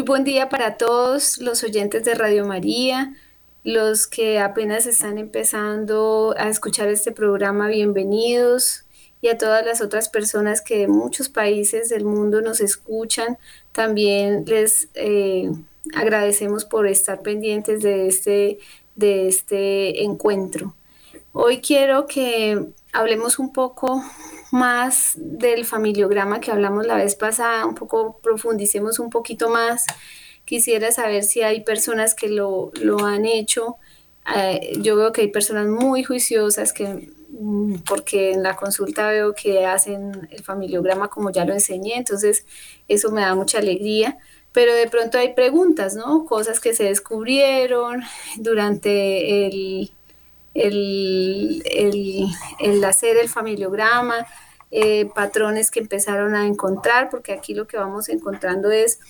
[0.00, 3.14] Muy buen día para todos los oyentes de Radio María,
[3.64, 8.86] los que apenas están empezando a escuchar este programa, bienvenidos.
[9.20, 13.36] Y a todas las otras personas que de muchos países del mundo nos escuchan,
[13.72, 15.50] también les eh,
[15.94, 18.58] agradecemos por estar pendientes de este,
[18.96, 20.74] de este encuentro.
[21.34, 24.02] Hoy quiero que hablemos un poco
[24.50, 29.86] más del familiograma que hablamos la vez pasada, un poco profundicemos un poquito más.
[30.44, 32.72] Quisiera saber si hay personas que lo,
[33.04, 33.76] han hecho.
[34.36, 39.34] Eh, yo veo que hay personas muy juiciosas que mm, porque en la consulta veo
[39.34, 42.44] que hacen el familiograma como ya lo enseñé, entonces
[42.88, 44.18] eso me da mucha alegría
[44.52, 46.24] pero de pronto hay preguntas, ¿no?
[46.24, 48.02] Cosas que se descubrieron
[48.36, 49.92] durante el,
[50.54, 51.62] el,
[52.58, 54.26] el, hacer el familiograma,
[54.70, 59.00] eh, patrones que empezaron a encontrar, porque aquí lo que vamos encontrando es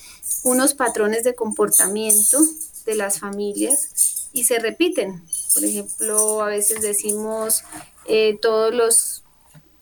[0.44, 2.38] unos patrones de comportamiento
[2.86, 5.22] de las familias y se repiten.
[5.54, 7.64] Por ejemplo, a veces decimos
[8.06, 9.24] eh, todos los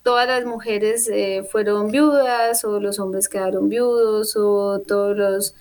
[0.03, 5.55] todas las mujeres eh, fueron viudas o los hombres quedaron viudos o todos los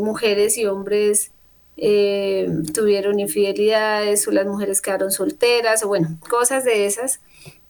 [0.00, 1.33] mujeres y hombres
[1.76, 7.20] eh, tuvieron infidelidades o las mujeres quedaron solteras o bueno, cosas de esas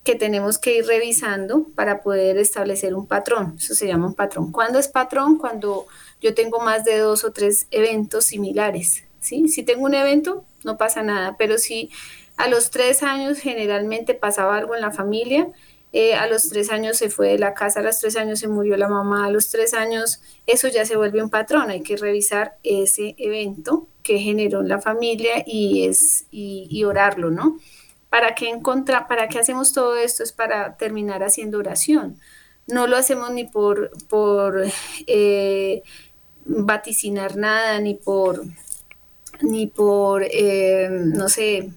[0.05, 3.56] que tenemos que ir revisando para poder establecer un patrón.
[3.59, 4.53] Eso se llama un patrón.
[4.53, 5.39] ¿Cuándo es patrón?
[5.39, 5.87] Cuando
[6.21, 9.05] yo tengo más de dos o tres eventos similares.
[9.21, 9.49] ¿sí?
[9.49, 11.91] Si tengo un evento, no pasa nada, pero si
[12.37, 15.49] a los tres años generalmente pasaba algo en la familia,
[15.96, 18.49] eh, a los tres años se fue de la casa, a los tres años se
[18.49, 21.96] murió la mamá, a los tres años eso ya se vuelve un patrón, hay que
[21.96, 27.61] revisar ese evento que generó la familia y, es, y, orarlo, ¿no?
[28.11, 28.61] ¿Para qué,
[29.08, 30.25] ¿Para qué hacemos todo esto?
[30.25, 32.19] Es para terminar haciendo oración.
[32.67, 34.64] No lo hacemos ni por, por
[35.06, 35.85] eh,
[36.44, 38.43] vaticinar nada, ni por,
[39.43, 41.70] ni por eh, no sé,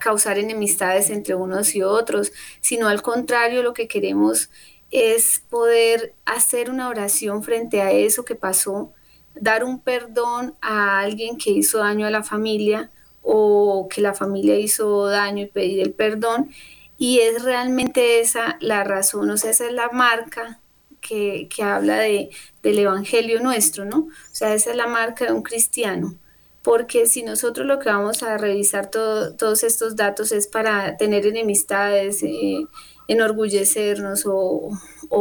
[0.00, 4.50] causar enemistades entre unos y otros, sino al contrario, lo que queremos
[4.90, 8.92] es poder hacer una oración frente a eso que pasó,
[9.34, 12.90] dar un perdón a alguien que hizo daño a la familia
[13.22, 16.50] o que la familia hizo daño y pedir el perdón.
[16.98, 20.60] Y es realmente esa la razón, o sea, esa es la marca
[21.00, 22.30] que, habla de,
[22.62, 23.98] del Evangelio nuestro, ¿no?
[23.98, 26.16] O sea, esa es la marca de un cristiano
[26.62, 32.22] porque si nosotros lo que vamos a revisar todos estos datos es para tener enemistades,
[32.22, 32.66] eh,
[33.08, 34.70] enorgullecernos o,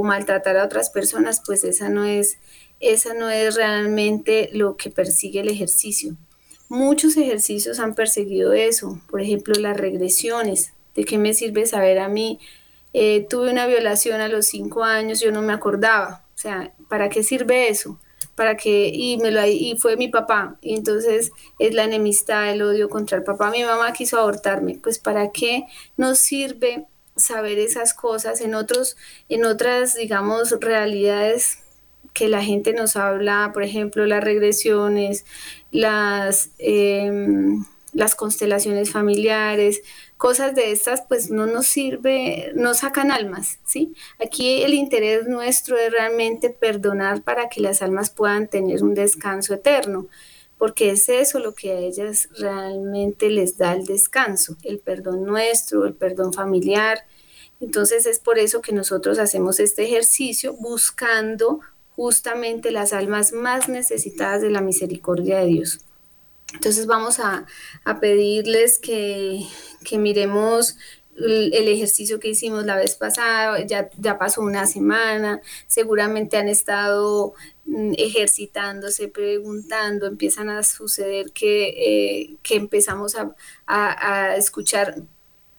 [0.04, 2.38] maltratar a otras personas, pues esa no es,
[2.80, 6.16] esa no es realmente lo que persigue el ejercicio.
[6.70, 10.74] Muchos ejercicios han perseguido eso, por ejemplo, las regresiones.
[10.96, 12.40] ¿De qué me sirve saber a mí?
[12.94, 16.26] Eh, tuve una violación a los cinco años, yo no me acordaba.
[16.36, 18.00] O sea, ¿para qué sirve eso?
[18.36, 22.62] Para que, y, me lo, y fue mi papá, y entonces es la enemistad, el
[22.62, 23.52] odio contra el papá.
[23.52, 25.64] Mi mamá quiso abortarme, pues ¿para qué
[25.98, 26.86] nos sirve
[27.16, 28.98] saber esas cosas en otros,
[29.30, 31.60] en otras, digamos, realidades
[32.14, 35.26] que la gente nos habla, por ejemplo, las regresiones,
[35.72, 39.82] las, em, las constelaciones familiares,
[40.22, 43.96] cosas de estas pues no nos sirve, no sacan almas, ¿sí?
[44.24, 49.56] Aquí el interés nuestro es realmente perdonar para que las almas puedan tener un descanso
[49.56, 50.06] eterno,
[50.60, 55.88] porque es eso lo que a ellas realmente les da el descanso, el perdón nuestro,
[55.88, 57.00] el perdón familiar.
[57.60, 61.62] Entonces es por eso que nosotros hacemos este ejercicio buscando
[61.96, 65.80] justamente las almas más necesitadas de la misericordia de Dios.
[66.54, 67.46] Entonces vamos a,
[68.00, 69.46] pedirles que,
[69.98, 70.78] miremos
[71.16, 77.34] el, ejercicio que hicimos la vez pasada, ya, ya pasó una semana, seguramente han estado
[77.66, 83.36] mm, ejercitándose, preguntando, empiezan a suceder que, eh, que empezamos a,
[83.68, 84.96] a, escuchar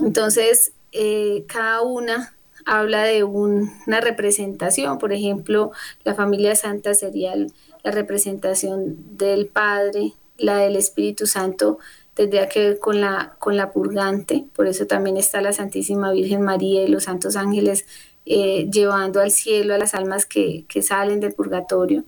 [0.00, 2.34] Entonces, eh, cada una
[2.70, 5.72] habla de una representación, por ejemplo,
[6.04, 11.78] la familia santa sería la representación del Padre, la del Espíritu Santo
[12.14, 16.42] tendría que ver con la, con la purgante, por eso también está la Santísima Virgen
[16.42, 17.86] María y los santos ángeles
[18.24, 22.04] eh, llevando al cielo a las almas que, salen del purgatorio.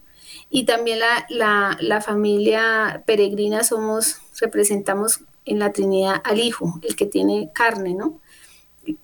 [0.49, 7.07] Y también la, la, familia peregrina somos, representamos en la Trinidad al Hijo, el que
[7.07, 8.21] tiene carne, ¿no?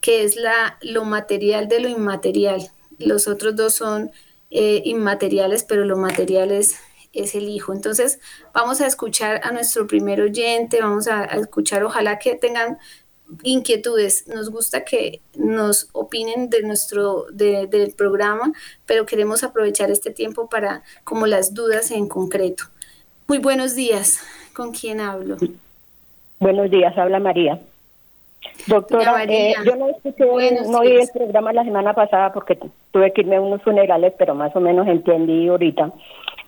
[0.01, 2.71] Que es la, lo material de lo inmaterial.
[2.99, 4.11] Los otros dos son
[4.51, 6.79] eh, inmateriales, pero lo material es
[7.13, 7.73] es el hijo.
[7.73, 8.21] Entonces,
[8.53, 12.79] vamos a escuchar a nuestro primer oyente, vamos a, escuchar, ojalá que tengan
[13.43, 14.27] inquietudes.
[14.29, 18.53] Nos gusta que nos opinen de nuestro del programa,
[18.87, 22.65] pero queremos aprovechar este tiempo para como las dudas en concreto.
[23.27, 24.21] Muy buenos días.
[24.55, 25.37] ¿Con quién hablo?
[26.41, 27.61] Buenos días, habla María.
[28.67, 30.25] Doctora, eh, yo no escuché,
[30.69, 32.59] no oí el programa la semana pasada porque
[32.91, 35.91] tuve que irme a unos funerales, pero más o menos entendí ahorita.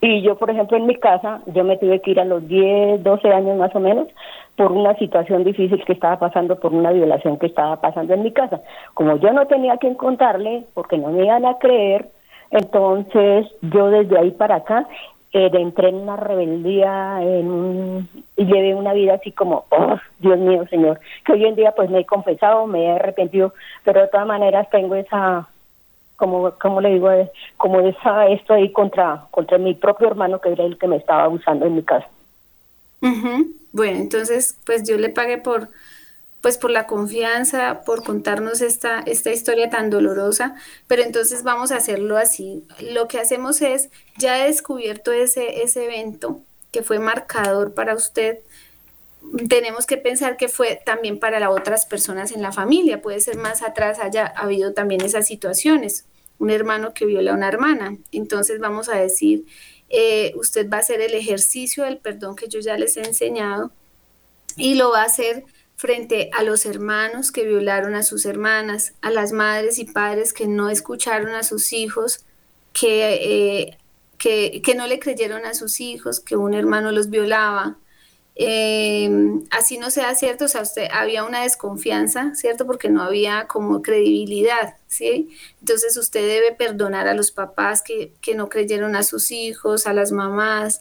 [0.02, 3.02] Y yo, por ejemplo, en mi casa, yo me tuve que ir a los 10,
[3.02, 4.08] 12 años más o menos
[4.56, 8.32] por una situación difícil que estaba pasando, por una violación que estaba pasando en mi
[8.32, 8.60] casa.
[8.94, 12.08] Como yo no tenía quien contarle, porque no me iban a creer,
[12.50, 14.86] entonces yo desde ahí para acá
[15.32, 20.66] eh, entré en una rebeldía en y llevé una vida así como, oh, Dios mío,
[20.68, 24.26] Señor, que hoy en día pues me he confesado, me he arrepentido, pero de todas
[24.26, 25.48] maneras tengo esa
[26.16, 30.50] como, como le digo, eh, como esa, esto ahí contra, contra mi propio hermano que
[30.50, 32.08] era el que me estaba abusando en mi casa.
[33.72, 35.68] Bueno, entonces, pues yo le pagué por,
[36.40, 40.54] pues por la confianza, por contarnos esta, esta historia tan dolorosa,
[40.86, 42.64] pero entonces vamos a hacerlo así.
[42.80, 46.40] Lo que hacemos es, ya he descubierto ese, ese evento
[46.72, 48.38] que fue marcador para usted,
[49.48, 53.36] tenemos que pensar que fue también para las otras personas en la familia, puede ser
[53.36, 56.06] más atrás haya habido también esas situaciones
[56.40, 57.96] un hermano que viola a una hermana.
[58.10, 59.44] Entonces vamos a decir,
[59.90, 63.70] eh, usted va a hacer el ejercicio del perdón que yo ya les he enseñado
[64.56, 65.44] y lo va a hacer
[65.80, 70.46] frente a los hermanos que violaron a sus hermanas, a las madres y padres que
[70.46, 72.24] no escucharon a sus hijos,
[72.72, 73.78] que, eh,
[74.18, 77.78] que, que no le creyeron a sus hijos, que un hermano los violaba,
[78.42, 82.66] Em, así no sea cierto, o sea, usted había una desconfianza, ¿cierto?
[82.66, 85.36] Porque no había como credibilidad, ¿sí?
[85.60, 90.10] Entonces usted debe perdonar a los papás que, no creyeron a sus hijos, a las
[90.10, 90.80] mamás,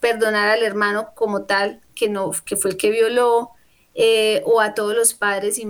[0.00, 3.50] perdonar al hermano como tal, que, no, que fue el que violó,
[3.94, 5.60] eh, o a todos los padres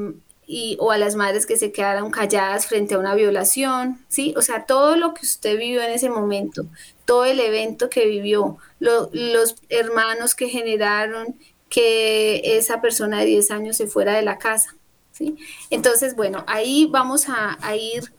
[0.47, 4.35] y, o a las madres que se quedaron calladas frente a una violación, ¿sí?
[4.37, 6.67] O sea, todo lo que usted vivió en ese momento,
[7.05, 11.39] todo el evento que vivió, los hermanos que generaron
[11.69, 14.77] que esa persona de 10 años se fuera de la casa,
[15.13, 15.37] ¿sí?
[15.71, 18.13] Entonces, bueno, ahí vamos a ir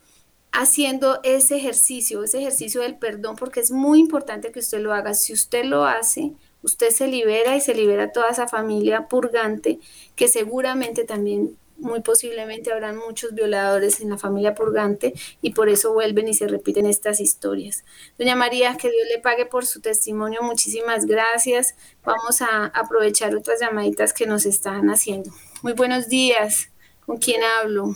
[0.55, 5.13] haciendo ese ejercicio, ese ejercicio del perdón, porque es muy importante que usted lo haga.
[5.13, 6.33] Si usted lo hace,
[6.65, 9.79] usted se libera y se libera toda esa familia purgante
[10.15, 15.93] que seguramente también muy posiblemente habrán muchos violadores en la familia purgante y por eso
[15.93, 17.83] vuelven y se repiten estas historias.
[18.17, 21.75] Doña María, que Dios le pague por su testimonio, muchísimas gracias.
[22.03, 25.31] Vamos a aprovechar otras llamaditas que nos están haciendo.
[25.61, 26.71] Muy buenos días.
[27.05, 27.95] ¿Con quién hablo?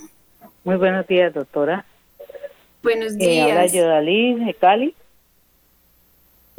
[0.64, 1.86] Muy buenos días, doctora.
[2.84, 3.48] Buenos días.
[3.48, 4.96] Eh, habla Yodalí de Cali.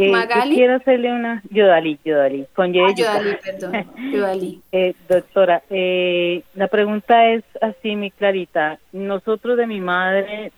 [0.01, 0.55] Eh, Magali.
[0.55, 1.43] quiero hacerle una.
[1.51, 2.47] Yodalí, Yodalí.
[2.55, 3.87] Con ah, Yodalí, perdón.
[4.13, 4.63] Yodalí.
[4.73, 8.79] Eh, doctora, eh, la pregunta es así, mi clarita.
[8.93, 10.53] Nosotros de mi madre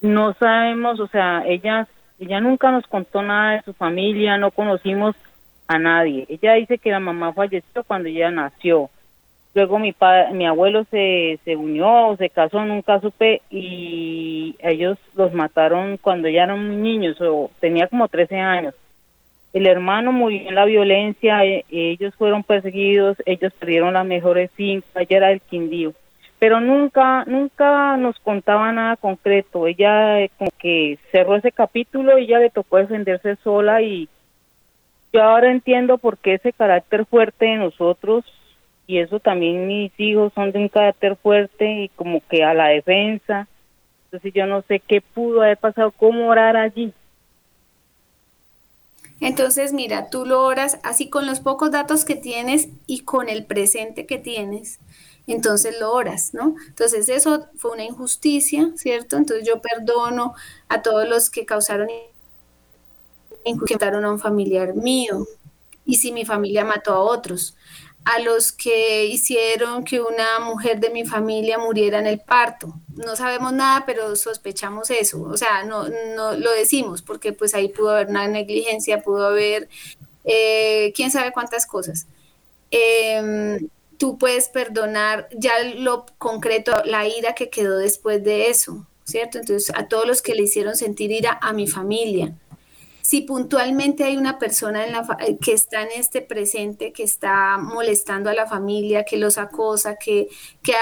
[0.00, 1.86] no sabemos, o sea, ella,
[2.18, 5.14] ella nunca nos contó nada de su familia, no conocimos
[5.68, 6.26] a nadie.
[6.28, 8.90] Ella dice que la mamá falleció cuando ella nació.
[9.54, 9.94] Luego mi
[10.32, 16.42] mi abuelo se, se unió, se casó, nunca supe, y ellos los mataron cuando ya
[16.42, 18.74] eran niños, o tenía como 13 años.
[19.52, 24.90] El hermano murió en la violencia, e, ellos fueron perseguidos, ellos perdieron las mejores fincas,
[24.96, 25.92] ella era el Quindío.
[26.40, 29.68] Pero nunca, nunca nos contaba nada concreto.
[29.68, 34.08] Ella como que cerró ese capítulo y ya le tocó defenderse sola y
[35.12, 38.24] yo ahora entiendo por qué ese carácter fuerte de nosotros
[38.86, 42.68] y eso también mis hijos son de un carácter fuerte y como que a la
[42.68, 43.48] defensa.
[44.06, 46.92] Entonces yo no sé qué pudo haber pasado, cómo orar allí.
[49.20, 53.46] Entonces, mira, tú lo oras así con los pocos datos que tienes y con el
[53.46, 54.80] presente que tienes.
[55.26, 56.54] Entonces lo oras, ¿no?
[56.68, 59.16] Entonces eso fue una injusticia, ¿cierto?
[59.16, 60.34] Entonces yo perdono
[60.68, 61.88] a todos los que causaron
[63.46, 65.26] injuriaron a un familiar mío
[65.84, 67.56] y si mi familia mató a otros,
[68.04, 72.74] a los que hicieron que una mujer de mi familia muriera en el parto.
[72.88, 75.22] No sabemos nada, pero sospechamos eso.
[75.22, 79.68] O sea, no, no lo decimos porque pues ahí pudo haber una negligencia, pudo haber
[80.24, 82.06] eh, quién sabe cuántas cosas.
[82.70, 83.68] Em,
[83.98, 89.38] tú puedes perdonar ya lo concreto, la ira que quedó después de eso, ¿cierto?
[89.38, 92.34] Entonces, a todos los que le hicieron sentir ira a mi familia.
[93.04, 94.86] Si puntualmente hay una persona
[95.18, 99.96] eh, que está en este presente, que está molestando a la familia, que los acosa,
[99.96, 100.28] que,
[100.62, 100.72] que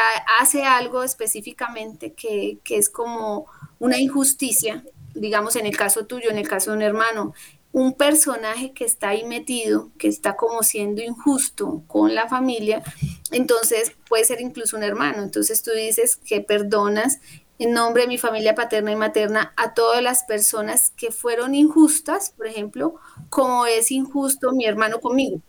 [0.41, 3.47] hace algo específicamente que, que es como
[3.81, 4.85] una injusticia,
[5.17, 7.35] digamos en el caso tuyo, en el caso de un hermano,
[7.73, 12.85] un personaje que está ahí metido, que está como siendo injusto con la familia,
[13.33, 15.25] entonces puede ser incluso un hermano.
[15.25, 17.19] Entonces tú dices que perdonas
[17.63, 22.35] en nombre de mi familia paterna y materna a todas las personas que fueron injustas,
[22.37, 22.97] por ejemplo,
[23.29, 25.41] como es injusto mi hermano conmigo.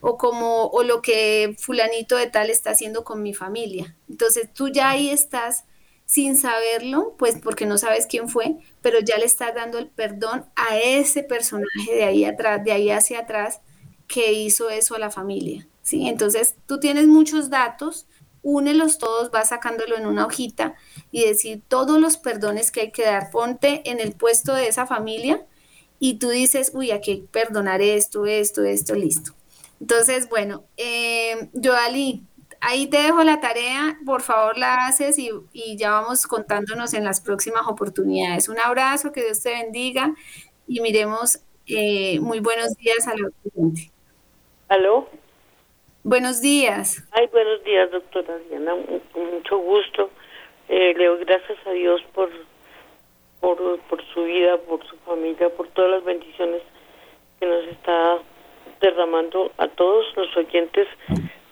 [0.00, 3.96] O como o lo que fulanito de tal está haciendo con mi familia.
[4.08, 5.64] Entonces tú ya ahí estás
[6.06, 10.46] sin saberlo, pues porque no sabes quién fue, pero ya le estás dando el perdón
[10.56, 13.60] a ese personaje de ahí atrás, de ahí hacia atrás,
[14.06, 15.68] que hizo eso a la familia.
[15.82, 16.08] ¿sí?
[16.08, 18.06] Entonces, tú tienes muchos datos,
[18.42, 20.74] únelos todos, vas sacándolo en una hojita
[21.10, 24.86] y decir todos los perdones que hay que dar, ponte en el puesto de esa
[24.86, 25.44] familia
[25.98, 29.32] y tú dices, uy, aquí hay que perdonar esto, esto, esto, listo.
[29.80, 32.24] Entonces, bueno, eh, Joali,
[32.60, 35.30] ahí te dejo la tarea, por favor la haces y,
[35.76, 38.48] ya vamos contándonos en las próximas oportunidades.
[38.48, 40.14] Un abrazo, que Dios te bendiga
[40.66, 43.90] y miremos eh, muy buenos días a la gente.
[44.68, 45.08] ¿Aló?
[46.08, 47.06] Buenos días.
[47.12, 48.72] Ay, buenos días, doctora Diana,
[49.12, 50.08] con mucho gusto.
[50.70, 52.30] Eh, le doy gracias a Dios por,
[53.40, 56.62] por, por su vida, por su familia, por todas las bendiciones
[57.38, 58.20] que nos está
[58.80, 60.88] derramando a todos los oyentes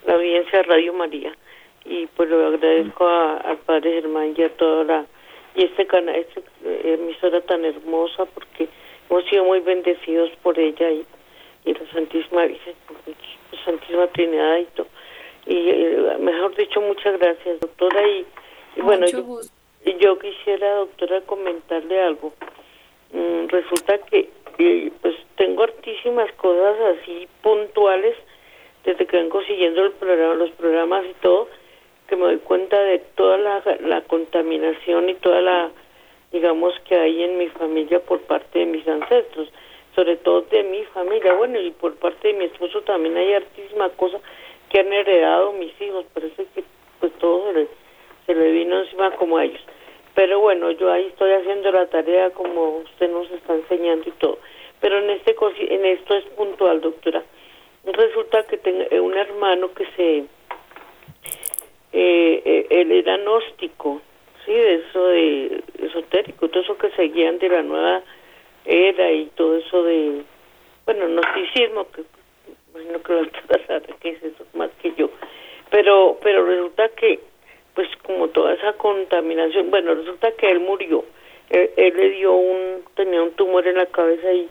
[0.06, 1.36] la audiencia Radio María
[1.84, 5.06] y pues lo agradezco al padre Germán y a toda la
[5.54, 8.70] y este canal esta emisora tan hermosa porque
[9.10, 11.04] hemos sido muy bendecidos por ella y,
[11.66, 12.74] la Santísima Virgen
[13.66, 14.86] Santísima Trinidad y todo
[15.46, 18.26] y eh, mejor dicho muchas gracias doctora y,
[18.82, 19.40] bueno yo,
[20.00, 22.32] yo, quisiera doctora comentarle algo.
[23.12, 28.16] Mm, resulta que eh, pues tengo hartísimas cosas así puntuales
[28.84, 31.48] desde que vengo siguiendo el programa, los programas y todo,
[32.08, 35.70] que me doy cuenta de toda la, contaminación y toda la,
[36.32, 39.48] digamos, que hay en mi familia por parte de mis ancestros,
[39.96, 43.88] sobre todo de mi familia, bueno, y por parte de mi esposo también hay hartísima
[43.90, 44.20] cosa
[44.70, 46.62] que han heredado mis hijos, parece que
[47.00, 47.68] pues todo se le,
[48.26, 49.60] se le vino encima como a ellos.
[50.14, 54.38] Pero bueno, yo ahí estoy haciendo la tarea como usted nos está enseñando y todo.
[54.80, 55.34] Pero en este
[55.74, 57.24] en esto es puntual, doctora
[57.92, 60.18] resulta que tengo eh, un hermano que se
[61.92, 64.00] eh, eh, él era gnóstico
[64.44, 68.02] sí de eso de esotérico todo eso que seguían de la nueva
[68.66, 70.22] era y todo eso de
[70.84, 72.02] bueno gnosticismo que
[72.92, 73.30] no que lo
[74.00, 75.10] que es eso más que yo.
[75.70, 77.20] Pero pero resulta que
[77.74, 81.04] pues como toda esa contaminación bueno resulta que él murió.
[81.48, 84.48] Él, él le dio un tenía un tumor en la cabeza y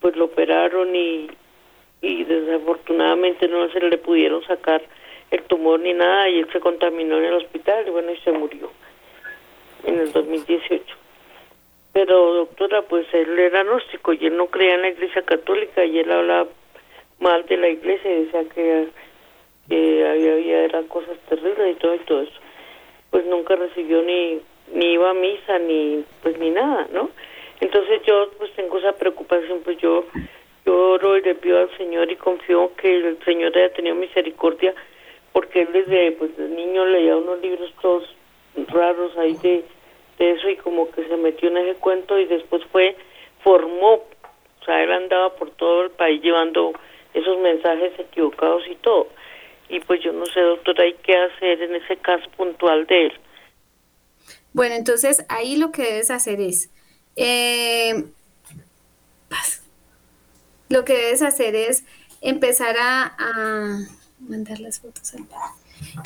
[0.00, 1.30] pues lo operaron y
[2.00, 4.82] y desafortunadamente no se le pudieron sacar
[5.30, 8.32] el tumor ni nada y él se contaminó en el hospital y bueno y se
[8.32, 8.70] murió
[9.84, 11.07] en el 2018
[11.98, 15.98] pero doctora pues él era gnóstico y él no creía en la iglesia católica y
[15.98, 16.48] él hablaba
[17.18, 18.86] mal de la iglesia y decía que,
[19.68, 22.40] que había, había eran cosas terribles y todo y todo eso.
[23.10, 24.40] Pues nunca recibió ni
[24.72, 27.10] ni iba a misa ni pues ni nada no
[27.60, 30.04] entonces yo pues tengo esa preocupación pues yo
[30.66, 34.72] yo oro y le pido al Señor y confío que el Señor haya tenido misericordia
[35.32, 38.04] porque él desde pues niño leía unos libros todos
[38.68, 39.64] raros ahí de,
[40.18, 42.96] eso y como que se metió en ese cuento y después fue
[43.42, 46.72] formó o sea él andaba por todo el país llevando
[47.14, 49.08] esos mensajes equivocados y todo.
[49.70, 53.12] Y pues yo no sé doctora hay qué hacer en ese caso puntual de él
[54.52, 56.70] bueno entonces ahí lo que debes hacer es
[57.16, 58.04] eh,
[60.68, 61.84] lo que debes hacer es
[62.20, 63.78] empezar a,
[64.20, 65.14] mandar las fotos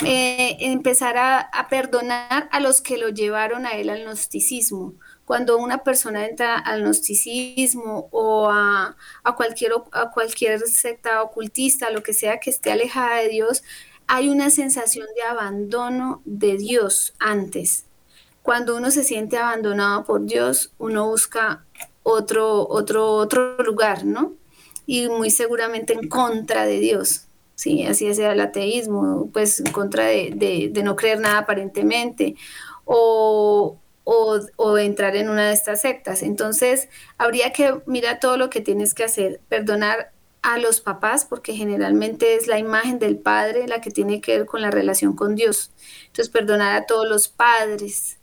[0.05, 4.95] eh, empezar a, perdonar a los que lo llevaron a él al gnosticismo.
[5.25, 8.97] Cuando una persona entra al gnosticismo o a,
[9.37, 13.63] cualquier, a cualquier secta ocultista, lo que sea que esté alejada de Dios,
[14.07, 17.87] hay una sensación de abandono de Dios antes.
[18.43, 21.65] Cuando uno se siente abandonado por Dios, uno busca
[22.03, 24.33] otro, otro, otro lugar, ¿no?
[24.85, 27.27] Y muy seguramente en contra de Dios,
[27.63, 27.85] ¿sí?
[27.85, 30.33] Así sea el ateísmo, pues en contra de,
[30.73, 32.35] de, no creer nada aparentemente,
[32.85, 36.25] o, o, o, entrar en una de estas sectas.
[36.25, 41.55] Entonces, habría que mirar todo lo que tienes que hacer, perdonar a los papás, porque
[41.55, 45.37] generalmente es la imagen del padre la que tiene que ver con la relación con
[45.37, 45.71] Dios.
[46.07, 48.19] Entonces, perdonar a todos los padres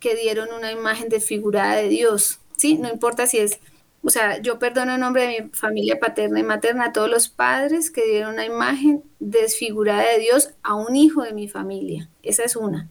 [0.00, 2.76] que dieron una imagen desfigurada de Dios, ¿sí?
[2.76, 3.58] No importa si es,
[4.04, 7.28] o sea, yo perdono en nombre de mi familia paterna y materna a todos los
[7.28, 12.10] padres que dieron una imagen desfigurada de Dios a un hijo de mi familia.
[12.22, 12.90] Esa es una.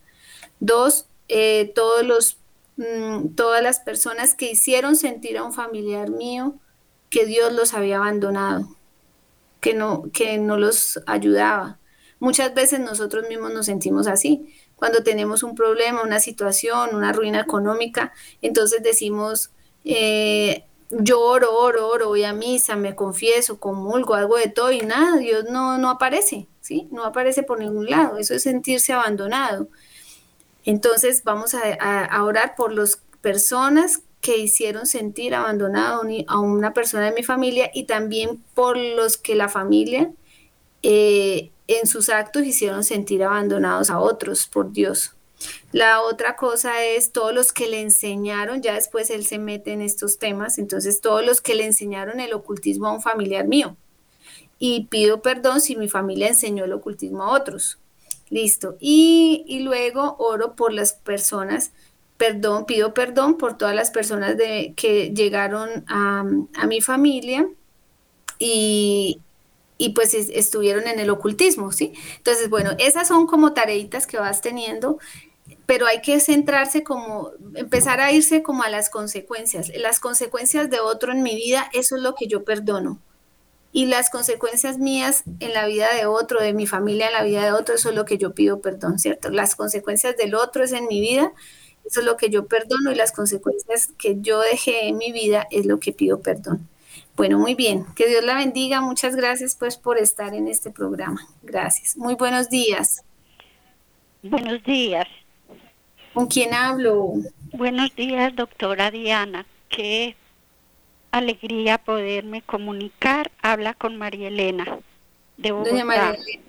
[0.62, 2.38] Dos, eh, todos los,
[2.78, 6.56] mm, todas las personas que hicieron sentir a un familiar mío
[7.10, 8.78] que Dios los había abandonado,
[9.60, 11.78] que no, que no los ayudaba.
[12.20, 14.54] Muchas veces nosotros mismos nos sentimos así.
[14.78, 19.52] Cuando tenemos un problema, una situación, una ruina económica, entonces decimos,
[19.84, 24.82] eh, yo oro, oro, oro, voy a misa, me confieso, comulgo, algo de todo y
[24.82, 26.88] nada, Dios no, no aparece, ¿sí?
[26.92, 28.18] No aparece por ningún lado.
[28.18, 29.70] Eso es sentirse abandonado.
[30.66, 37.14] Entonces vamos a, orar por las personas que hicieron sentir abandonado a una persona de
[37.14, 40.12] mi familia y también por los que la familia
[40.84, 45.16] eh, en sus actos hicieron sentir abandonados a otros por Dios.
[45.72, 49.82] La otra cosa es todos los que le enseñaron, ya después él se mete en
[49.82, 53.78] estos temas, entonces todos los que le enseñaron el ocultismo a un familiar mío.
[54.60, 57.80] Y pido perdón si mi familia enseñó el ocultismo a otros.
[58.30, 58.78] Listo.
[58.80, 61.72] Y, y luego oro por las personas
[62.22, 66.24] perdón, pido perdón por todas las personas de, que llegaron a,
[66.68, 67.50] mi familia
[68.38, 69.20] y,
[69.96, 71.94] pues estuvieron en el ocultismo, ¿sí?
[72.18, 75.00] Entonces, bueno, esas son como tareitas que vas teniendo,
[75.72, 79.72] pero hay que centrarse como, empezar a irse como a las consecuencias.
[79.78, 83.00] Las consecuencias de otro en mi vida, eso es lo que yo perdono.
[83.72, 87.46] Y las consecuencias mías en la vida de otro, de mi familia en la vida
[87.46, 89.30] de otro, eso es lo que yo pido perdón, ¿cierto?
[89.30, 91.32] Las consecuencias del otro es en mi vida,
[91.86, 95.48] eso es lo que yo perdono y las consecuencias que yo dejé en mi vida
[95.52, 96.68] es lo que pido perdón.
[97.16, 97.86] Bueno, muy bien.
[97.96, 98.82] Que Dios la bendiga.
[98.82, 101.26] Muchas gracias pues por estar en este programa.
[101.44, 101.96] Gracias.
[101.96, 103.06] Muy buenos días.
[104.22, 105.08] Buenos días.
[106.14, 107.14] ¿Con quién hablo?
[107.54, 109.46] Buenos días, doctora Diana.
[109.70, 110.16] Qué
[111.12, 113.32] alegría poderme comunicar.
[113.42, 114.80] Habla con María Elena
[115.38, 115.72] de Bogotá.
[115.72, 116.44] Doña María Elena.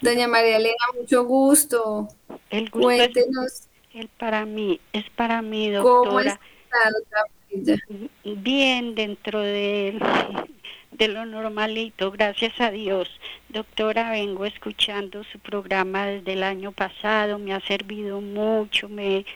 [0.00, 2.08] Doña María Elena, mucho gusto.
[2.50, 6.38] El gusto Cuéntenos el para mí, es para mí, doctora.
[8.24, 9.98] Bien dentro de,
[10.96, 13.08] de lo normalito, gracias a Dios.
[13.48, 19.26] Doctora, vengo escuchando su programa desde el año pasado, me ha servido mucho, me,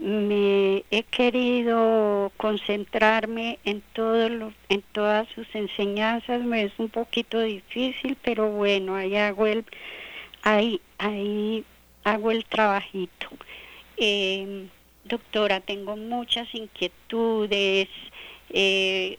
[0.00, 7.40] me he querido concentrarme en todo lo, en todas sus enseñanzas, me es un poquito
[7.40, 9.64] difícil, pero bueno, ahí hago el
[10.42, 11.64] ahí ahí
[12.04, 13.28] hago el trabajito.
[13.98, 14.66] Eh,
[15.04, 17.88] doctora, tengo muchas inquietudes,
[18.50, 19.18] eh,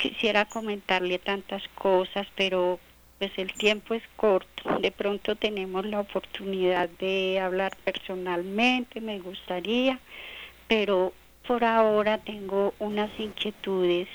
[0.00, 2.80] quisiera comentarle tantas cosas, pero
[3.18, 4.78] pues el tiempo es corto.
[4.80, 10.00] De pronto tenemos la oportunidad de hablar personalmente, me gustaría,
[10.68, 11.12] pero
[11.46, 14.08] por ahora tengo unas inquietudes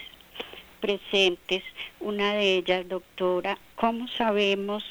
[0.82, 1.63] presentes.
[2.00, 4.84] Una de ellas, doctora, ¿cómo sabemos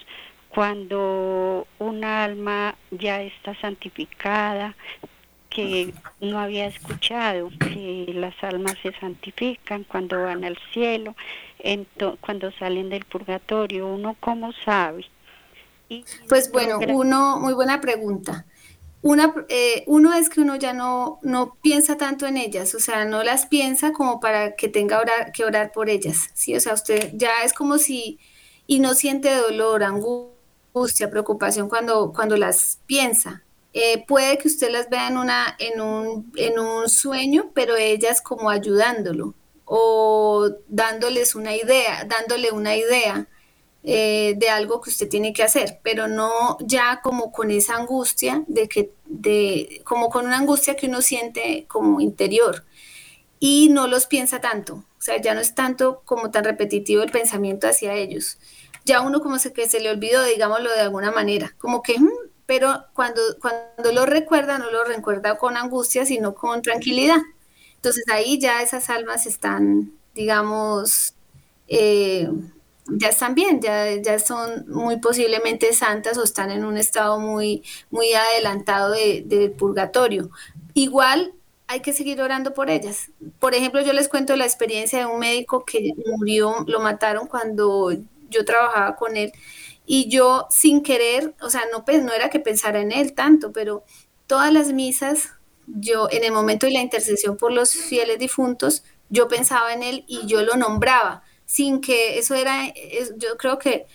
[0.48, 4.76] cuando un alma ya está santificada,
[5.54, 11.14] que no había escuchado que las almas se santifican cuando van al cielo,
[12.20, 15.06] cuando salen del purgatorio, uno cómo sabe.
[16.28, 18.44] pues bueno, uno, muy buena pregunta.
[19.00, 23.04] Una, eh, uno es que uno ya no, no piensa tanto en ellas, o sea,
[23.04, 26.56] no las piensa como para que tenga que orar por ellas, ¿sí?
[26.56, 28.18] O sea, usted ya es como si,
[28.66, 33.43] y no siente dolor, angustia, preocupación cuando, cuando las piensa.
[33.76, 38.22] Eh, puede que usted las vea en, una, en, un, en un sueño, pero ellas
[38.22, 39.34] como ayudándolo
[39.64, 43.26] o dándoles una idea, dándole una idea
[43.82, 48.44] eh, de algo que usted tiene que hacer, pero no ya como con esa angustia
[48.46, 52.64] de que, de, como con una angustia que uno siente como interior
[53.40, 57.10] y no los piensa tanto, o sea, ya no es tanto como tan repetitivo el
[57.10, 58.38] pensamiento hacia ellos.
[58.86, 62.08] Ya uno como se, que se le olvidó, digámoslo de alguna manera, como que, mm",
[62.46, 67.18] pero cuando, cuando lo recuerda, no lo recuerda con angustia, sino con tranquilidad.
[67.76, 71.14] Entonces ahí ya esas almas están, digamos,
[71.68, 72.28] eh,
[72.86, 77.62] ya están bien, ya, ya son muy posiblemente santas o están en un estado muy,
[77.90, 80.30] muy adelantado del purgatorio.
[80.74, 81.32] Igual
[81.66, 83.10] hay que seguir orando por ellas.
[83.38, 87.90] Por ejemplo, yo les cuento la experiencia de un médico que murió, lo mataron cuando
[88.28, 89.32] yo trabajaba con él
[89.86, 93.84] y yo sin querer, o sea, no, no era que pensara en él tanto, pero
[94.26, 95.30] todas las misas,
[95.66, 100.04] yo en el momento de la intercesión por los fieles difuntos, yo pensaba en él
[100.08, 102.72] y yo lo nombraba, sin que eso era,
[103.18, 103.86] yo creo que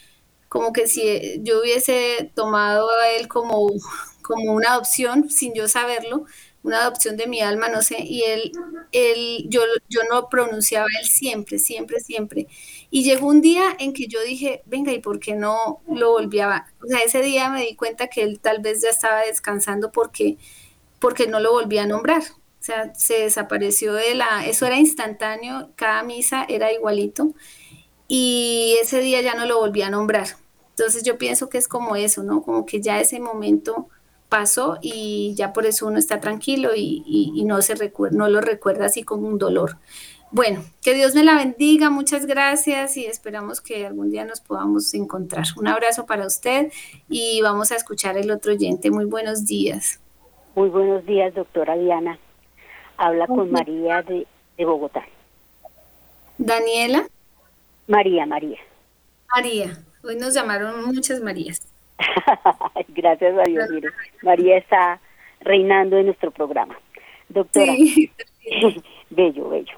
[0.49, 3.69] como que si yo hubiese tomado a él como,
[4.21, 6.25] como una adopción sin yo saberlo,
[6.63, 8.52] una adopción de mi alma, no sé, y él,
[8.91, 12.47] él yo, yo no pronunciaba él siempre, siempre, siempre.
[12.91, 16.65] Y llegó un día en que yo dije, venga, ¿y por qué no lo volvía?
[16.84, 20.38] O sea, ese día me di cuenta que él tal vez ya estaba descansando porque,
[20.99, 22.23] porque no lo volvía a nombrar.
[22.23, 27.34] O sea, se desapareció de la, eso era instantáneo, cada misa era igualito
[28.08, 30.28] y ese día ya no lo volví a nombrar.
[30.71, 32.41] Entonces yo pienso que es como eso, ¿no?
[32.41, 33.88] Como que ya ese momento
[34.30, 37.76] pasó y ya por eso uno está tranquilo y, no, se
[38.12, 39.78] no lo recuerda así como un dolor.
[40.32, 44.94] Bueno, que Dios me la bendiga, muchas gracias y esperamos que algún día nos podamos
[44.94, 45.46] encontrar.
[45.58, 46.72] Un abrazo para usted
[47.10, 48.92] y vamos a escuchar el otro oyente.
[48.92, 50.00] Muy buenos días.
[50.54, 52.20] Muy buenos días, doctora Diana.
[52.98, 55.04] Habla con María de, de Bogotá.
[56.38, 57.08] Daniela.
[57.88, 58.60] María, María.
[59.34, 59.84] María.
[60.04, 61.68] Hoy nos llamaron muchas Marías.
[62.90, 63.90] Gracias a Dios, mire.
[64.22, 65.00] María está
[65.42, 66.78] reinando en nuestro programa.
[67.30, 67.74] Doctora,
[69.10, 69.78] bello, bello.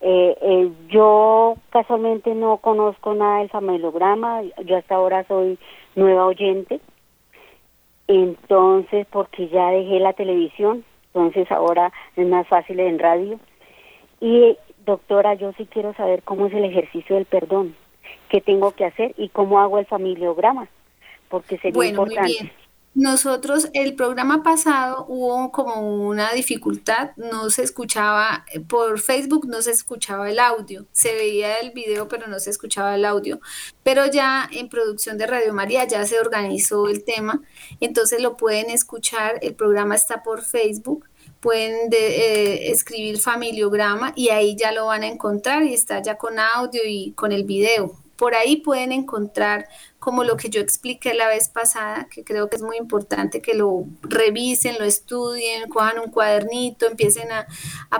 [0.00, 5.58] Eh, eh, yo casualmente no conozco nada del familiograma, yo hasta ahora soy
[5.94, 6.80] nueva oyente,
[8.06, 13.40] entonces porque ya dejé la televisión, entonces ahora es más fácil en radio.
[14.20, 17.74] Y doctora, yo sí quiero saber cómo es el ejercicio del perdón,
[18.28, 20.68] qué tengo que hacer y cómo hago el familiograma
[21.34, 22.52] porque sería bueno, Muy bien.
[22.94, 29.62] Nosotros, el programa pasado hubo como una dificultad, no se escuchaba, eh, por Facebook no
[29.62, 33.40] se escuchaba el audio, se veía el video pero no se escuchaba el audio,
[33.82, 37.42] pero ya en producción de Radio María ya se organizó el tema,
[37.80, 41.08] entonces lo pueden escuchar, el programa está por Facebook,
[41.40, 46.38] pueden eh, escribir familiograma y ahí ya lo van a encontrar y está ya con
[46.38, 48.03] audio y con el video.
[48.16, 49.68] Por ahí pueden encontrar
[50.04, 53.54] como lo que yo expliqué la vez pasada, que creo que es muy importante que
[53.54, 57.46] lo revisen, lo estudien, cojan un cuadernito, empiecen a,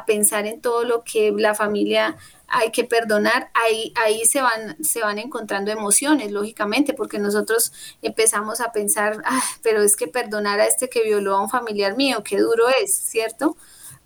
[0.06, 5.00] pensar en todo lo que la familia hay que perdonar, ahí, ahí se, van, se
[5.00, 7.72] van encontrando emociones, lógicamente, porque nosotros
[8.02, 9.22] empezamos a pensar,
[9.62, 12.94] pero es que perdonar a este que violó a un familiar mío, qué duro es,
[12.94, 13.56] ¿cierto?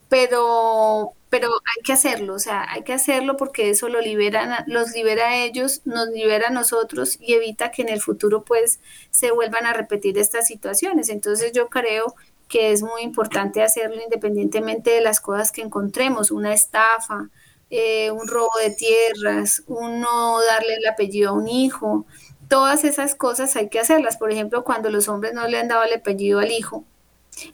[0.09, 4.93] Pero, pero hay que hacerlo, o sea, hay que hacerlo porque eso lo liberan, los
[4.93, 9.31] libera a ellos, nos libera a nosotros y evita que en el futuro pues se
[9.31, 11.11] vuelvan a repetir estas situaciones.
[11.11, 12.15] Entonces yo creo
[12.49, 17.29] que es muy importante hacerlo independientemente de las cosas que encontremos, una estafa,
[17.71, 22.07] eh, un robo de tierras, uno darle el apellido a un hijo,
[22.49, 24.17] todas esas cosas hay que hacerlas.
[24.17, 26.85] Por ejemplo, cuando los hombres no le han dado el apellido al hijo,